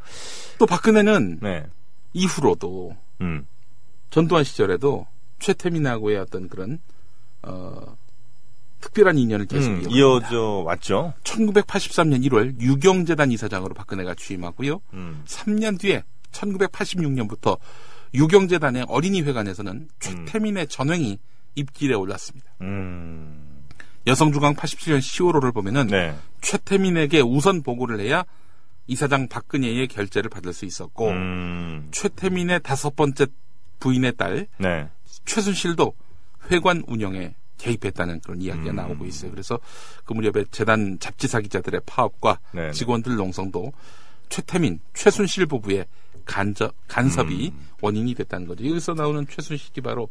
또 0.59 0.67
박근혜는 0.67 1.41
네. 1.41 1.65
이후로도 2.13 2.97
음. 3.21 3.47
전두환 4.11 4.45
시절에도 4.45 5.07
최태민하고의 5.41 6.19
어떤 6.19 6.49
그런 6.49 6.79
어 7.43 7.97
특별한 8.81 9.17
인연을 9.19 9.47
계속 9.47 9.71
음. 9.71 9.87
이어져 9.91 10.63
왔죠. 10.65 11.15
1983년 11.25 12.25
1월 12.27 12.61
유경재단 12.61 13.33
이사장으로 13.33 13.75
박근혜가 13.75 14.15
취임하고요. 14.15 14.81
음. 14.93 15.23
3년 15.27 15.81
뒤에 15.81 16.05
1986년부터 16.33 17.59
유경재단의 18.13 18.85
어린이회관에서는 18.89 19.89
최태민의 20.01 20.69
전횡이 20.69 21.19
입길에 21.57 21.95
올랐습니다. 21.95 22.51
음. 22.61 23.44
여성중앙 24.07 24.55
87년 24.55 24.99
10월호를 24.99 25.55
보면은 25.55 25.87
네. 25.87 26.15
최태민에게 26.41 27.21
우선 27.21 27.63
보고를 27.63 28.01
해야 28.01 28.25
이사장 28.87 29.29
박근혜의 29.29 29.89
결재를 29.89 30.29
받을 30.29 30.53
수 30.53 30.67
있었고 30.67 31.09
음. 31.09 31.89
최태민의 31.91 32.61
다섯 32.63 32.95
번째 32.95 33.27
부인의 33.81 34.17
딸 34.17 34.47
네. 34.59 34.89
최순실도 35.25 35.95
회관 36.51 36.83
운영에 36.87 37.35
개입했다는 37.57 38.21
그런 38.21 38.43
이야기가 38.43 38.71
음. 38.71 38.77
나오고 38.77 39.07
있어요. 39.07 39.31
그래서 39.31 39.59
그 40.05 40.13
무렵에 40.13 40.45
재단 40.51 40.99
잡지사 40.99 41.41
기자들의 41.41 41.81
파업과 41.87 42.41
네. 42.53 42.73
직원들 42.73 43.17
농성도 43.17 43.73
최태민, 44.29 44.81
최순실 44.93 45.47
부부의 45.47 45.87
간접, 46.25 46.75
간섭이 46.89 47.53
음. 47.55 47.69
원인이 47.81 48.15
됐다는 48.15 48.47
거죠. 48.47 48.67
여기서 48.69 48.95
나오는 48.95 49.27
최순실이 49.27 49.81
바로 49.83 50.09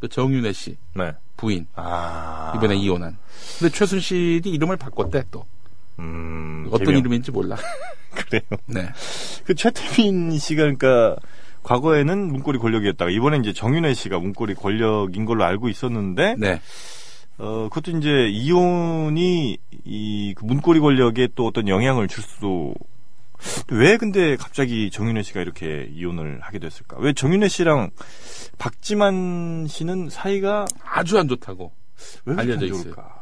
그 0.00 0.08
정윤혜 0.08 0.52
씨 0.52 0.76
네. 0.94 1.12
부인 1.36 1.66
아. 1.74 2.52
이번에 2.56 2.76
이혼한. 2.76 3.16
근데 3.58 3.72
최순실이 3.72 4.50
이름을 4.50 4.76
바꿨대 4.76 5.24
또 5.30 5.44
음. 5.98 6.66
어떤 6.70 6.86
개명. 6.86 7.00
이름인지 7.00 7.30
몰라. 7.30 7.56
그래요. 8.14 8.42
네, 8.66 8.88
그 9.44 9.54
최태민 9.54 10.38
씨가 10.38 10.62
그러니까 10.62 11.16
과거에는 11.62 12.28
문고리 12.28 12.58
권력이었다가 12.58 13.10
이번에 13.10 13.38
이제 13.38 13.52
정윤혜 13.52 13.92
씨가 13.94 14.18
문고리 14.18 14.54
권력인 14.54 15.24
걸로 15.26 15.44
알고 15.44 15.68
있었는데 15.68 16.36
네, 16.38 16.60
어 17.38 17.68
그것도 17.70 17.98
이제 17.98 18.28
이혼이 18.28 19.58
이그 19.84 20.44
문고리 20.44 20.80
권력에 20.80 21.28
또 21.34 21.46
어떤 21.46 21.68
영향을 21.68 22.08
줄 22.08 22.22
수도 22.24 22.74
왜 23.70 23.96
근데 23.96 24.36
갑자기 24.36 24.90
정윤혜 24.90 25.22
씨가 25.22 25.40
이렇게 25.40 25.88
이혼을 25.92 26.38
하게 26.42 26.58
됐을까? 26.58 26.96
왜 27.00 27.12
정윤혜 27.12 27.48
씨랑 27.48 27.90
박지만 28.58 29.66
씨는 29.68 30.08
사이가 30.10 30.66
아주 30.84 31.18
안 31.18 31.28
좋다고. 31.28 31.72
알려져 32.26 32.66
있어요. 32.66 32.82
좋을까? 32.82 33.14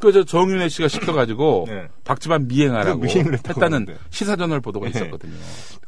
그저 0.00 0.24
정윤혜 0.24 0.68
씨가 0.70 0.88
시켜가지고 0.88 1.66
네. 1.68 1.88
박지만 2.04 2.48
미행하라고 2.48 3.00
그거 3.00 3.12
미행을 3.12 3.34
했다고 3.34 3.60
했다는 3.60 3.74
하는데. 3.86 3.96
시사저널 4.08 4.60
보도가 4.60 4.86
네. 4.88 4.90
있었거든요. 4.96 5.34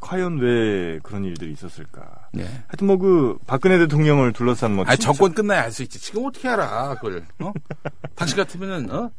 과연 0.01 0.39
왜 0.39 0.99
그런 1.03 1.25
일들이 1.25 1.53
있었을까? 1.53 2.29
네. 2.35 2.45
하여튼 2.67 2.87
뭐 2.89 2.99
그 2.99 3.39
박근혜 3.47 3.79
대통령을 3.79 4.33
둘러싼 4.33 4.75
뭐 4.75 4.85
아니 4.87 4.99
정권 4.99 5.33
끝나야 5.33 5.63
알 5.63 5.73
수 5.73 5.83
있지. 5.83 5.99
지금 5.99 6.27
어떻게 6.27 6.47
알아 6.49 6.95
그걸? 6.97 7.25
어? 7.41 7.53
당신 8.15 8.37
같으면은 8.37 8.91
어? 8.91 9.11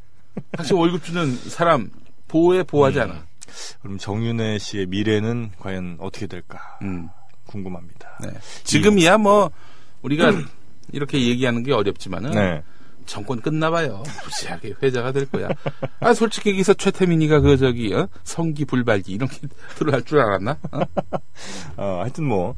당신 0.52 0.76
월급 0.76 1.02
주는 1.02 1.34
사람 1.34 1.90
보호해 2.28 2.62
보호하지 2.62 2.98
음. 2.98 3.02
않아. 3.02 3.26
그럼 3.82 3.98
정윤혜 3.98 4.58
씨의 4.58 4.86
미래는 4.86 5.52
과연 5.58 5.96
어떻게 6.00 6.26
될까 6.26 6.78
음. 6.82 7.08
궁금합니다. 7.46 8.18
네. 8.22 8.30
지금이야 8.64 9.18
뭐 9.18 9.50
우리가 10.02 10.32
이렇게 10.92 11.20
얘기하는 11.26 11.62
게 11.62 11.72
어렵지만은 11.72 12.30
네. 12.32 12.62
정권 13.06 13.40
끝나봐요. 13.40 14.02
무지하게 14.24 14.74
회자가 14.82 15.12
될 15.12 15.26
거야. 15.26 15.48
아 16.00 16.14
솔직히 16.14 16.50
여기서 16.50 16.74
최태민이가 16.74 17.40
그 17.40 17.56
저기 17.56 17.92
어? 17.94 18.08
성기 18.24 18.64
불발기 18.64 19.12
이런 19.12 19.28
게 19.28 19.38
들어갈 19.76 20.02
줄 20.02 20.20
알았나? 20.20 20.56
어? 20.72 20.80
어, 21.76 21.98
하여튼 22.02 22.24
뭐, 22.24 22.54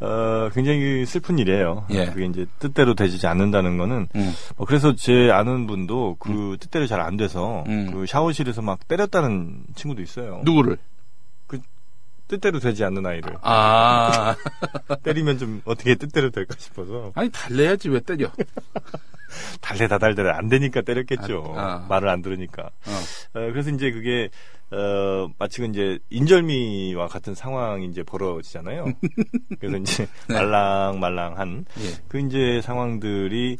어, 0.00 0.48
굉장히 0.54 1.04
슬픈 1.06 1.38
일이에요. 1.38 1.86
예. 1.90 2.06
그게 2.06 2.26
이제 2.26 2.46
뜻대로 2.58 2.94
되지 2.94 3.26
않는다는 3.26 3.78
거는, 3.78 4.08
음. 4.14 4.32
어, 4.56 4.64
그래서 4.64 4.94
제 4.94 5.30
아는 5.30 5.66
분도 5.66 6.16
그 6.18 6.56
뜻대로 6.60 6.86
잘 6.86 7.00
안 7.00 7.16
돼서, 7.16 7.64
음. 7.68 7.90
그 7.90 8.04
샤워실에서 8.06 8.60
막 8.60 8.86
때렸다는 8.86 9.64
친구도 9.74 10.02
있어요. 10.02 10.42
누구를? 10.44 10.76
뜻대로 12.30 12.60
되지 12.60 12.84
않는 12.84 13.04
아이를. 13.04 13.36
아 13.42 14.36
때리면 15.02 15.38
좀 15.38 15.62
어떻게 15.64 15.96
뜻대로 15.96 16.30
될까 16.30 16.54
싶어서. 16.58 17.10
아니 17.16 17.28
달래야지 17.30 17.88
왜 17.88 17.98
때려? 17.98 18.30
달래다 19.60 19.98
달래 19.98 20.28
안 20.30 20.48
되니까 20.48 20.80
때렸겠죠. 20.82 21.54
아, 21.56 21.60
아. 21.60 21.86
말을 21.88 22.08
안 22.08 22.22
들으니까. 22.22 22.62
어. 22.62 22.90
어, 23.34 23.52
그래서 23.52 23.70
이제 23.70 23.90
그게, 23.90 24.28
어, 24.70 25.28
마치 25.38 25.60
그 25.60 25.66
이제 25.66 25.98
인절미와 26.10 27.08
같은 27.08 27.34
상황이 27.34 27.86
이제 27.86 28.02
벌어지잖아요. 28.02 28.92
그래서 29.60 29.76
이제 29.76 30.08
네. 30.28 30.34
말랑말랑한 30.34 31.64
예. 31.80 32.02
그 32.08 32.18
이제 32.20 32.60
상황들이 32.62 33.56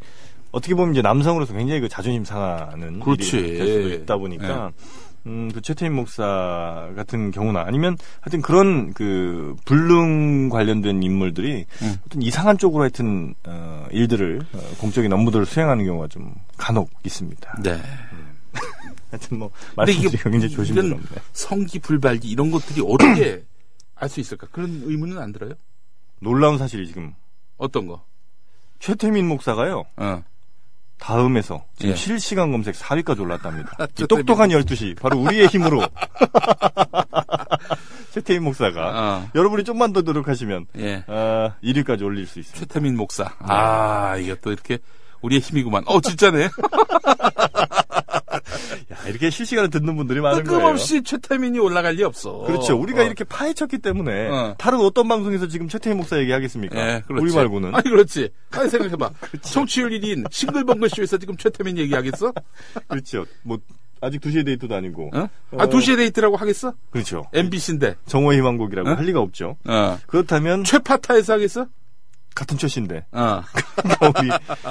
어떻게 0.53 0.75
보면 0.75 0.93
이제 0.95 1.03
남성으로서 1.03 1.55
굉장히 1.55 1.81
그 1.81 1.89
자존심 1.89 2.25
상하는 2.25 2.99
그렇지. 3.01 3.39
일이 3.39 3.59
될 3.59 3.67
수도 3.69 3.89
있다 3.95 4.17
보니까 4.17 4.73
음, 5.27 5.51
그 5.53 5.61
최태인 5.61 5.93
목사 5.95 6.91
같은 6.97 7.31
경우나 7.31 7.63
아니면 7.67 7.97
하여튼 8.21 8.41
그런 8.43 8.93
그 8.95 9.55
불능 9.65 10.49
관련된 10.49 11.03
인물들이 11.03 11.67
음. 11.83 11.97
어떤 12.07 12.23
이상한 12.23 12.57
쪽으로 12.59 12.83
하여튼 12.83 13.35
어, 13.45 13.87
일들을 13.91 14.41
어, 14.53 14.59
공적인 14.79 15.13
업무들을 15.13 15.45
수행하는 15.47 15.85
경우가 15.85 16.09
좀 16.09 16.35
간혹 16.57 16.91
있습니다. 17.05 17.59
네. 17.63 17.81
하여튼 19.11 19.39
뭐 19.39 19.51
이게 19.55 19.75
말씀드리기가 19.77 20.23
굉장히 20.31 20.55
조심스럽네. 20.55 21.05
성기 21.33 21.79
불발기 21.81 22.29
이런 22.29 22.51
것들이 22.51 22.81
어떻게 22.87 23.45
알 23.97 24.09
수 24.09 24.21
있을까? 24.21 24.47
그런 24.51 24.81
의문은 24.85 25.19
안 25.19 25.33
들어요? 25.33 25.53
놀라운 26.21 26.57
사실이 26.57 26.87
지금 26.87 27.15
어떤 27.59 27.87
거? 27.87 28.03
최태민 28.79 29.29
목사가요. 29.29 29.85
어. 29.97 30.23
다음에서 31.01 31.65
지금 31.77 31.93
예. 31.93 31.97
실시간 31.97 32.53
검색 32.53 32.77
4위까지 32.77 33.21
올랐답니다. 33.21 33.73
이 33.73 33.87
최태민 33.95 34.27
똑똑한 34.27 34.51
12시 34.51 35.01
바로 35.01 35.19
우리의 35.19 35.47
힘으로 35.47 35.81
최태민 38.13 38.45
목사가 38.45 38.93
어, 38.95 39.29
여러분이 39.35 39.65
좀만 39.65 39.93
더 39.93 40.03
노력하시면 40.03 40.67
예. 40.79 41.05
아, 41.09 41.55
1위까지 41.65 42.05
올릴 42.05 42.27
수 42.27 42.39
있습니다. 42.39 42.61
최태민 42.61 42.97
목사. 42.97 43.33
아, 43.41 44.17
이게 44.19 44.37
또 44.43 44.53
이렇게 44.53 44.79
우리의 45.23 45.41
힘이구만. 45.41 45.85
어, 45.87 46.01
진짜네. 46.01 46.49
야, 49.11 49.13
이렇게 49.13 49.31
실시간으로 49.31 49.71
듣는 49.71 49.97
분들이 49.97 50.21
많은 50.21 50.45
거예요. 50.45 50.59
뜬금없이 50.59 51.03
최태민이 51.03 51.59
올라갈 51.59 51.95
리 51.95 52.03
없어. 52.05 52.39
그렇죠. 52.47 52.77
우리가 52.77 53.03
어. 53.03 53.05
이렇게 53.05 53.25
파헤쳤기 53.25 53.79
때문에 53.79 54.29
어. 54.29 54.55
다른 54.59 54.79
어떤 54.81 55.09
방송에서 55.09 55.49
지금 55.49 55.69
최태민 55.69 55.99
목사 55.99 56.19
얘기하겠습니까? 56.19 56.79
예, 56.79 57.03
그렇지. 57.07 57.25
우리 57.25 57.35
말고는. 57.35 57.75
아니, 57.75 57.85
그렇지. 57.85 58.31
아니, 58.53 58.71
생각해봐. 58.71 59.11
청취율 59.43 59.91
1인 59.91 60.31
싱글벙글 60.31 60.89
쇼에서 60.89 61.19
지금 61.19 61.37
최태민 61.37 61.77
얘기하겠어? 61.79 62.33
그렇죠. 62.89 63.27
뭐 63.43 63.59
아직 64.01 64.21
2시의 64.21 64.47
데이트도 64.47 64.75
아니고. 64.75 65.11
어? 65.15 65.29
아, 65.59 65.67
2시의 65.67 65.97
데이트라고 65.97 66.37
하겠어? 66.37 66.73
그렇죠. 66.91 67.25
MBC인데. 67.33 67.97
정오의 68.07 68.39
희망곡이라고 68.39 68.89
어? 68.89 68.95
할 68.95 69.05
리가 69.05 69.21
없죠. 69.21 69.57
어. 69.65 69.99
그렇다면 70.07 70.65
최파타에서 70.65 71.35
하겠어? 71.35 71.67
같은 72.35 72.57
최씨인데 72.57 73.05
어. 73.13 73.43
우리 74.21 74.31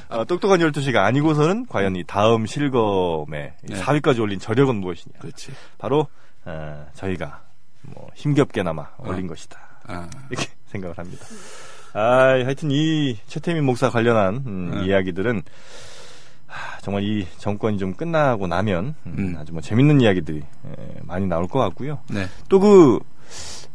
어, 0.09 0.25
똑똑한 0.25 0.59
12시가 0.59 0.97
아니고서는 0.97 1.65
과연 1.67 1.95
이 1.95 2.03
다음 2.05 2.45
실검에 2.45 3.53
네. 3.63 3.81
4위까지 3.81 4.19
올린 4.19 4.39
저력은 4.39 4.75
무엇이냐. 4.77 5.19
그렇지. 5.19 5.51
바로 5.77 6.07
어, 6.45 6.87
저희가 6.93 7.41
뭐 7.81 8.09
힘겹게나마 8.15 8.87
올린 8.99 9.27
것이다. 9.27 9.59
아. 9.87 10.09
이렇게 10.29 10.49
생각을 10.67 10.97
합니다. 10.97 11.25
아, 11.93 12.01
하여튼 12.29 12.69
이 12.71 13.17
최태민 13.27 13.65
목사 13.65 13.89
관련한 13.89 14.43
음, 14.45 14.71
네. 14.75 14.85
이야기들은 14.85 15.41
하, 16.45 16.81
정말 16.81 17.03
이 17.03 17.27
정권이 17.37 17.77
좀 17.77 17.93
끝나고 17.93 18.47
나면 18.47 18.95
음, 19.05 19.15
음. 19.17 19.35
아주 19.39 19.53
뭐 19.53 19.61
재밌는 19.61 20.01
이야기들이 20.01 20.39
에, 20.39 20.99
많이 21.03 21.27
나올 21.27 21.47
것 21.47 21.59
같고요. 21.59 21.99
네. 22.09 22.27
또 22.47 22.73
그 22.73 22.99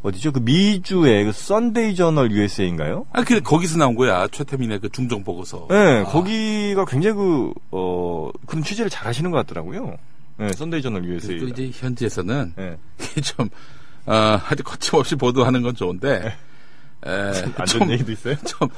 어디죠? 0.04 0.32
그 0.32 0.38
미주의 0.40 1.24
그 1.24 1.32
썬데이 1.32 1.94
저널 1.94 2.30
USA인가요? 2.30 3.06
아, 3.10 3.24
그, 3.24 3.40
거기서 3.40 3.78
나온 3.78 3.94
거야. 3.94 4.28
최태민의 4.28 4.80
그 4.80 4.90
중정 4.90 5.24
보고서. 5.24 5.66
네, 5.70 6.00
아. 6.00 6.04
거기가 6.04 6.84
굉장히 6.84 7.16
그, 7.16 7.54
어, 7.70 8.30
그런 8.46 8.62
취재를 8.62 8.90
잘 8.90 9.06
하시는 9.06 9.30
것 9.30 9.38
같더라고요. 9.38 9.96
네, 10.36 10.52
썬데이 10.52 10.82
저널 10.82 11.06
USA. 11.06 11.38
또 11.38 11.48
이제 11.48 11.70
현지에서는 11.72 12.52
네. 12.54 12.76
좀, 13.22 13.48
어, 14.04 14.38
아주 14.46 14.62
거침없이 14.62 15.16
보도하는 15.16 15.62
건 15.62 15.74
좋은데, 15.74 16.36
에, 17.06 17.10
안 17.56 17.66
좀, 17.66 17.80
좋은 17.80 17.90
얘기도 17.92 18.12
있어요? 18.12 18.36
좀, 18.44 18.68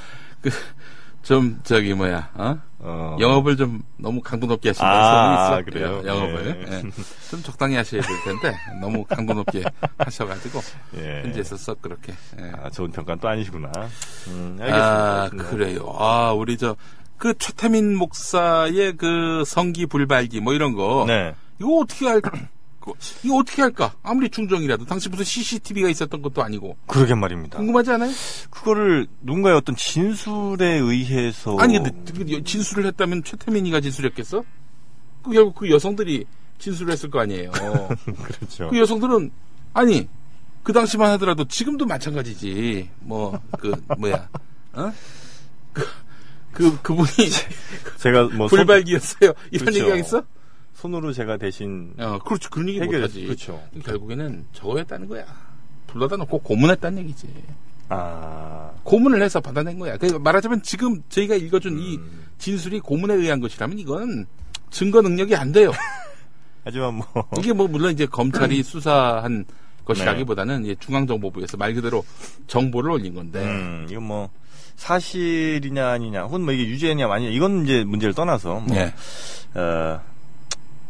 그, 0.40 0.50
좀, 1.26 1.58
저기, 1.64 1.92
뭐야, 1.92 2.30
어? 2.34 2.56
어. 2.78 3.16
영업을 3.18 3.56
좀 3.56 3.82
너무 3.96 4.20
강도 4.20 4.46
높게 4.46 4.68
하신다는 4.68 4.96
아, 4.96 5.46
소문이 5.48 5.60
있어. 5.60 5.70
그래요? 5.70 6.02
영업을. 6.06 6.66
예. 6.68 6.72
예. 6.76 6.82
좀 7.28 7.42
적당히 7.42 7.74
하셔야 7.74 8.00
될 8.00 8.16
텐데, 8.24 8.56
너무 8.80 9.04
강도 9.04 9.34
높게 9.34 9.64
하셔가지고, 9.98 10.60
예. 10.98 11.22
현지에서 11.24 11.56
썩 11.56 11.82
그렇게. 11.82 12.12
예. 12.40 12.52
아, 12.62 12.70
좋은 12.70 12.92
평가는 12.92 13.18
또 13.18 13.28
아니시구나. 13.28 13.72
음, 14.28 14.56
알겠습니다. 14.60 15.22
아. 15.24 15.28
그래요. 15.50 15.92
아, 15.98 16.32
우리 16.32 16.56
저, 16.56 16.76
그 17.18 17.34
최태민 17.36 17.96
목사의 17.96 18.96
그 18.96 19.42
성기 19.44 19.86
불발기 19.86 20.40
뭐 20.40 20.52
이런 20.52 20.74
거. 20.74 21.06
네. 21.08 21.34
이거 21.58 21.78
어떻게 21.78 22.08
할, 22.86 22.94
그, 22.94 23.26
이거 23.26 23.36
어떻게 23.36 23.62
할까? 23.62 23.94
아무리 24.02 24.28
중정이라도. 24.30 24.84
당시 24.86 25.08
무슨 25.08 25.24
CCTV가 25.24 25.88
있었던 25.88 26.22
것도 26.22 26.42
아니고. 26.42 26.76
그러게 26.86 27.14
말입니다. 27.14 27.58
궁금하지 27.58 27.90
않아요? 27.92 28.10
그거를 28.50 29.06
누군가의 29.22 29.56
어떤 29.56 29.74
진술에 29.76 30.78
의해서. 30.78 31.56
아니, 31.58 31.78
근데 31.78 31.90
그 32.12 32.44
진술을 32.44 32.86
했다면 32.86 33.24
최태민이가 33.24 33.80
진술했겠어? 33.80 34.44
그 35.22 35.30
결국 35.32 35.56
그 35.56 35.70
여성들이 35.70 36.24
진술을 36.58 36.92
했을 36.92 37.10
거 37.10 37.20
아니에요. 37.20 37.50
그렇죠. 38.04 38.68
그 38.70 38.78
여성들은, 38.78 39.30
아니, 39.74 40.08
그 40.62 40.72
당시만 40.72 41.10
하더라도 41.12 41.44
지금도 41.46 41.86
마찬가지지. 41.86 42.88
뭐, 43.00 43.38
그, 43.58 43.72
뭐야. 43.98 44.28
어? 44.72 44.92
그, 45.72 45.86
그, 46.52 46.80
그분이 46.82 47.08
제가 47.98 48.24
뭐. 48.34 48.48
손- 48.48 48.58
불발기였어요. 48.58 49.32
이런 49.50 49.64
그렇죠. 49.66 49.78
얘기 49.80 49.90
하겠어? 49.90 50.22
손으로 50.76 51.12
제가 51.12 51.36
대신. 51.38 51.92
어, 51.98 52.18
그렇죠. 52.18 52.50
그런 52.50 52.68
얘기 52.68 52.80
해결- 52.80 53.00
못하지. 53.00 53.24
그렇죠. 53.24 53.62
결국에는 53.84 54.44
저거였다는 54.52 55.08
거야. 55.08 55.24
불러다 55.86 56.16
놓고 56.16 56.38
고문했다는 56.40 56.98
얘기지. 57.04 57.28
아. 57.88 58.70
고문을 58.82 59.22
해서 59.22 59.40
받아낸 59.40 59.78
거야. 59.78 59.96
그 59.96 60.06
말하자면 60.06 60.62
지금 60.62 61.02
저희가 61.08 61.34
읽어준 61.36 61.78
이 61.78 61.96
음. 61.96 62.24
진술이 62.38 62.80
고문에 62.80 63.14
의한 63.14 63.40
것이라면 63.40 63.78
이건 63.78 64.26
증거 64.70 65.00
능력이 65.00 65.34
안 65.34 65.50
돼요. 65.52 65.72
하지만 66.64 66.94
뭐. 66.94 67.06
이게 67.38 67.52
뭐 67.52 67.66
물론 67.68 67.92
이제 67.92 68.04
검찰이 68.06 68.62
수사한 68.64 69.44
것이라기보다는 69.84 70.66
예, 70.66 70.74
중앙정보부에서 70.74 71.56
말 71.56 71.72
그대로 71.74 72.04
정보를 72.48 72.90
올린 72.90 73.14
건데 73.14 73.42
음, 73.44 73.86
이건 73.90 74.02
뭐. 74.02 74.30
사실이냐 74.74 75.88
아니냐, 75.88 76.24
혹은 76.24 76.42
뭐 76.42 76.52
이게 76.52 76.66
유죄냐 76.68 77.10
아니냐, 77.10 77.30
이건 77.30 77.64
이제 77.64 77.82
문제를 77.84 78.12
떠나서, 78.12 78.60
뭐, 78.60 78.76
예. 78.76 78.92
어, 79.58 79.98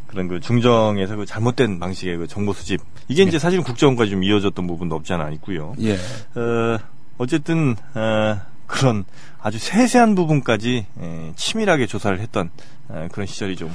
그런 0.07 0.29
그 0.29 0.41
중정에서 0.41 1.17
그 1.17 1.27
잘못된 1.27 1.79
방식의 1.79 2.17
그 2.19 2.27
정보 2.27 2.53
수집. 2.53 2.81
이게 3.09 3.23
이제 3.23 3.39
사실은 3.39 3.65
국정원까지 3.65 4.11
좀 4.11 4.25
이어졌던 4.25 4.67
부분도 4.67 4.97
없지 4.97 5.13
않아 5.13 5.31
있고요. 5.31 5.75
예. 5.81 5.95
어, 5.95 6.79
어쨌든, 7.19 7.77
어, 7.95 8.41
그런 8.67 9.05
아주 9.41 9.59
세세한 9.59 10.15
부분까지 10.15 10.87
에, 11.01 11.33
치밀하게 11.37 11.87
조사를 11.87 12.19
했던 12.19 12.51
어, 12.89 13.09
그런 13.13 13.27
시절이 13.27 13.57
좀. 13.57 13.73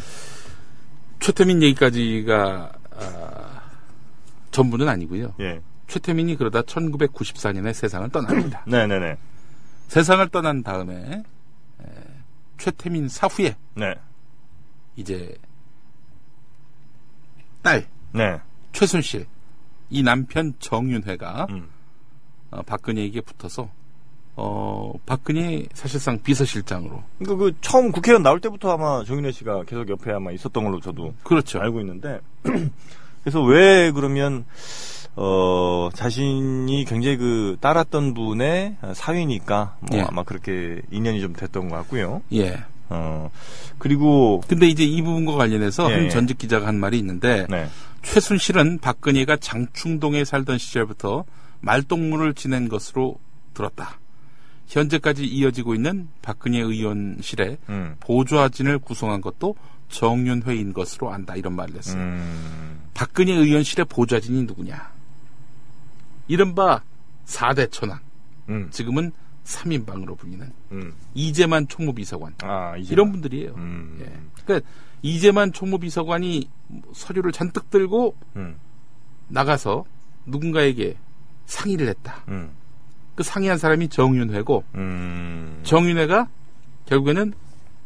최태민 1.19 1.61
얘기까지가 1.63 2.71
아, 2.99 3.61
전부는 4.51 4.89
아니고요. 4.89 5.33
예. 5.39 5.61
최태민이 5.87 6.35
그러다 6.35 6.61
1994년에 6.63 7.73
세상을 7.73 8.09
떠납니다. 8.09 8.63
네네네. 8.67 9.17
세상을 9.87 10.27
떠난 10.29 10.63
다음에 10.63 11.23
에, 11.81 11.85
최태민 12.57 13.07
사후에 13.07 13.55
네. 13.75 13.93
이제 14.95 15.35
딸 17.61 17.87
네. 18.13 18.39
최순실 18.73 19.25
이 19.89 20.03
남편 20.03 20.53
정윤회가 20.59 21.47
음. 21.49 21.69
어, 22.51 22.61
박근혜에게 22.63 23.21
붙어서 23.21 23.69
어, 24.35 24.93
박근혜 25.05 25.65
사실상 25.73 26.21
비서실장으로 26.21 27.03
그러니까 27.19 27.43
그 27.43 27.53
처음 27.61 27.91
국회의원 27.91 28.23
나올 28.23 28.39
때부터 28.39 28.71
아마 28.71 29.03
정윤혜 29.03 29.31
씨가 29.31 29.63
계속 29.65 29.89
옆에 29.89 30.11
아마 30.11 30.31
있었던 30.31 30.63
걸로 30.63 30.79
저도 30.79 31.13
그렇죠. 31.23 31.59
알고 31.59 31.79
있는데 31.81 32.19
그래서 33.23 33.43
왜 33.43 33.91
그러면 33.91 34.45
어 35.15 35.89
자신이 35.93 36.85
굉장히 36.85 37.17
그 37.17 37.57
따랐던 37.59 38.13
분의 38.13 38.77
사위니까 38.93 39.75
뭐 39.81 39.99
예. 39.99 40.03
아마 40.03 40.23
그렇게 40.23 40.81
인연이 40.89 41.19
좀 41.19 41.33
됐던 41.33 41.67
것 41.69 41.75
같고요. 41.75 42.21
예. 42.33 42.63
어 42.91 43.31
그리고 43.77 44.43
근데 44.47 44.67
이제 44.67 44.83
이 44.83 45.01
부분과 45.01 45.33
관련해서 45.33 45.89
예, 45.91 45.95
한 45.95 46.03
예. 46.05 46.09
전직 46.09 46.37
기자가 46.37 46.67
한 46.67 46.79
말이 46.79 46.99
있는데 46.99 47.47
네. 47.49 47.67
최순실은 48.03 48.79
박근혜가 48.79 49.37
장충동에 49.37 50.25
살던 50.25 50.57
시절부터 50.57 51.25
말동무를 51.61 52.33
지낸 52.33 52.67
것으로 52.67 53.17
들었다. 53.53 53.99
현재까지 54.67 55.25
이어지고 55.25 55.75
있는 55.75 56.07
박근혜 56.21 56.59
의원실에 56.59 57.57
음. 57.69 57.95
보좌진을 57.99 58.79
구성한 58.79 59.21
것도 59.21 59.55
정윤회인 59.89 60.73
것으로 60.73 61.11
안다. 61.11 61.35
이런 61.35 61.53
말을 61.55 61.75
했어요. 61.75 62.01
음. 62.01 62.81
박근혜 62.93 63.33
의원실의 63.33 63.85
보좌진이 63.89 64.43
누구냐? 64.43 64.91
이른바 66.27 66.81
4대 67.25 67.69
천왕. 67.71 67.99
음. 68.49 68.69
지금은 68.71 69.11
3인방으로 69.45 70.17
불리는 70.17 70.51
음. 70.71 70.93
이재만 71.13 71.67
총무비서관. 71.67 72.35
아, 72.43 72.77
이제 72.77 72.93
이런 72.93 73.11
분들이에요. 73.11 73.53
음. 73.55 73.97
예. 74.01 74.43
그러니까 74.43 74.67
이재만 75.01 75.51
총무비서관이 75.53 76.49
서류를 76.93 77.31
잔뜩 77.31 77.69
들고 77.69 78.15
음. 78.35 78.55
나가서 79.27 79.85
누군가에게 80.25 80.95
상의를 81.45 81.87
했다. 81.87 82.23
음. 82.29 82.51
그 83.15 83.23
상의한 83.23 83.57
사람이 83.57 83.89
정윤회고 83.89 84.63
음. 84.75 85.59
정윤회가 85.63 86.29
결국에는 86.85 87.33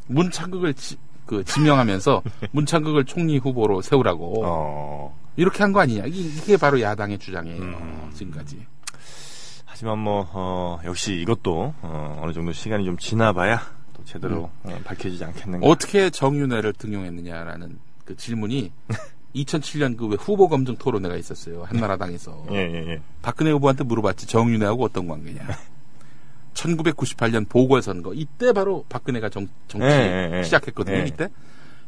문창극을 0.07 0.73
지, 0.75 0.97
그 1.25 1.43
지명하면서 1.43 2.21
문창극을 2.51 3.05
총리 3.05 3.37
후보로 3.37 3.81
세우라고 3.81 4.43
어. 4.45 5.17
이렇게 5.37 5.63
한 5.63 5.73
거 5.73 5.79
아니냐. 5.81 6.05
이게, 6.05 6.19
이게 6.19 6.57
바로 6.57 6.79
야당의 6.79 7.17
주장이에요. 7.19 7.61
음. 7.61 8.09
지금까지. 8.13 8.65
하지만 9.75 9.99
뭐 9.99 10.25
어, 10.31 10.79
역시 10.85 11.15
이것도 11.15 11.73
어, 11.81 12.19
어느 12.23 12.31
정도 12.31 12.53
시간이 12.53 12.85
좀 12.85 12.97
지나봐야 12.97 13.61
또 13.93 14.05
제대로 14.05 14.49
어, 14.63 14.79
밝혀지지 14.85 15.21
않겠는가. 15.25 15.67
어떻게 15.67 16.09
정윤회를 16.09 16.71
등용했느냐라는 16.71 17.77
그 18.05 18.15
질문이 18.15 18.71
2007년 19.35 19.97
그왜 19.97 20.15
후보 20.17 20.47
검증 20.47 20.77
토론회가 20.77 21.17
있었어요. 21.17 21.65
한나라당에서. 21.65 22.45
예, 22.51 22.55
예, 22.55 22.91
예. 22.93 23.01
박근혜 23.21 23.51
후보한테 23.51 23.83
물어봤지. 23.83 24.27
정윤회하고 24.27 24.85
어떤 24.85 25.09
관계냐. 25.09 25.45
1998년 26.53 27.49
보궐선거. 27.49 28.13
이때 28.13 28.53
바로 28.53 28.85
박근혜가 28.87 29.27
정, 29.27 29.45
정치 29.67 29.87
예, 29.87 30.29
예, 30.31 30.37
예. 30.37 30.43
시작했거든요. 30.43 30.99
예. 30.99 31.05
이때. 31.05 31.27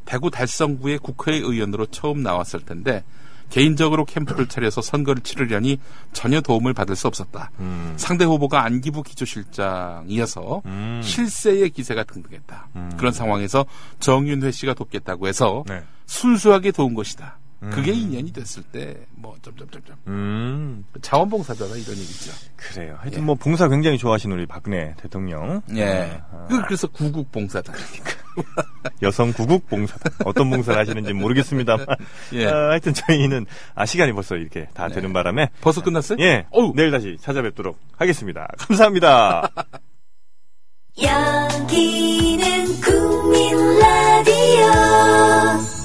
대구 0.04 0.30
달성구의 0.30 0.98
국회의원으로 0.98 1.86
처음 1.86 2.22
나왔을 2.22 2.66
텐데 2.66 3.06
개인적으로 3.50 4.06
캠프를 4.06 4.48
차려서 4.48 4.82
선거를 4.82 5.24
치르려니 5.24 5.80
전혀 6.14 6.42
도움을 6.42 6.74
받을 6.74 6.96
수 6.96 7.08
없었다. 7.08 7.52
음. 7.60 7.94
상대 7.98 8.26
후보가 8.26 8.64
안기부 8.64 9.04
기조실장이어서 9.04 10.62
음. 10.66 11.02
실세의 11.04 11.70
기세가 11.70 12.04
등등했다. 12.04 12.70
그런 12.98 13.14
상황에서 13.14 13.66
정윤회 14.00 14.52
씨가 14.52 14.74
돕겠다고 14.74 15.28
해서 15.28 15.64
네. 15.68 15.84
순수하게 16.06 16.72
도운 16.72 16.94
것이다. 16.94 17.38
그게 17.60 17.92
음. 17.92 17.98
인연이 17.98 18.32
됐을 18.32 18.64
때 18.64 19.08
뭐 19.28 19.36
점점점점 19.42 19.96
음. 20.08 20.86
자원봉사자다 21.02 21.76
이런 21.76 21.98
얘기죠. 21.98 22.32
그래요. 22.56 22.98
하여튼 23.00 23.20
예. 23.22 23.26
뭐 23.26 23.36
봉사 23.36 23.68
굉장히 23.68 23.98
좋아하시는 23.98 24.36
우리 24.36 24.46
박근혜 24.46 24.94
대통령. 24.98 25.62
예. 25.76 26.22
아. 26.32 26.46
그 26.50 26.62
그래서 26.66 26.88
구국 26.88 27.32
봉사다. 27.32 27.74
그러니까. 27.74 28.12
여성 29.02 29.34
구국 29.34 29.68
봉사다. 29.68 30.12
어떤 30.26 30.50
봉사를 30.52 30.80
하시는지 30.80 31.14
모르겠습니다만. 31.14 31.86
예. 32.34 32.46
아, 32.46 32.70
하여튼 32.70 32.94
저희는 32.94 33.48
아 33.74 33.86
시간이 33.86 34.14
벌써 34.14 34.36
이렇게 34.36 34.68
다 34.74 34.88
네. 34.88 34.96
되는 34.96 35.12
바람에 35.12 35.50
벌써 35.62 35.82
끝났어요? 35.82 36.20
예. 36.22 36.46
어우. 36.52 36.74
내일 36.76 36.92
다시 36.92 37.18
찾아뵙도록 37.20 37.80
하겠습니다. 37.98 38.48
감사합니다. 38.60 39.50
여기는 41.02 42.82
국민 42.82 43.80
라디오 43.80 45.77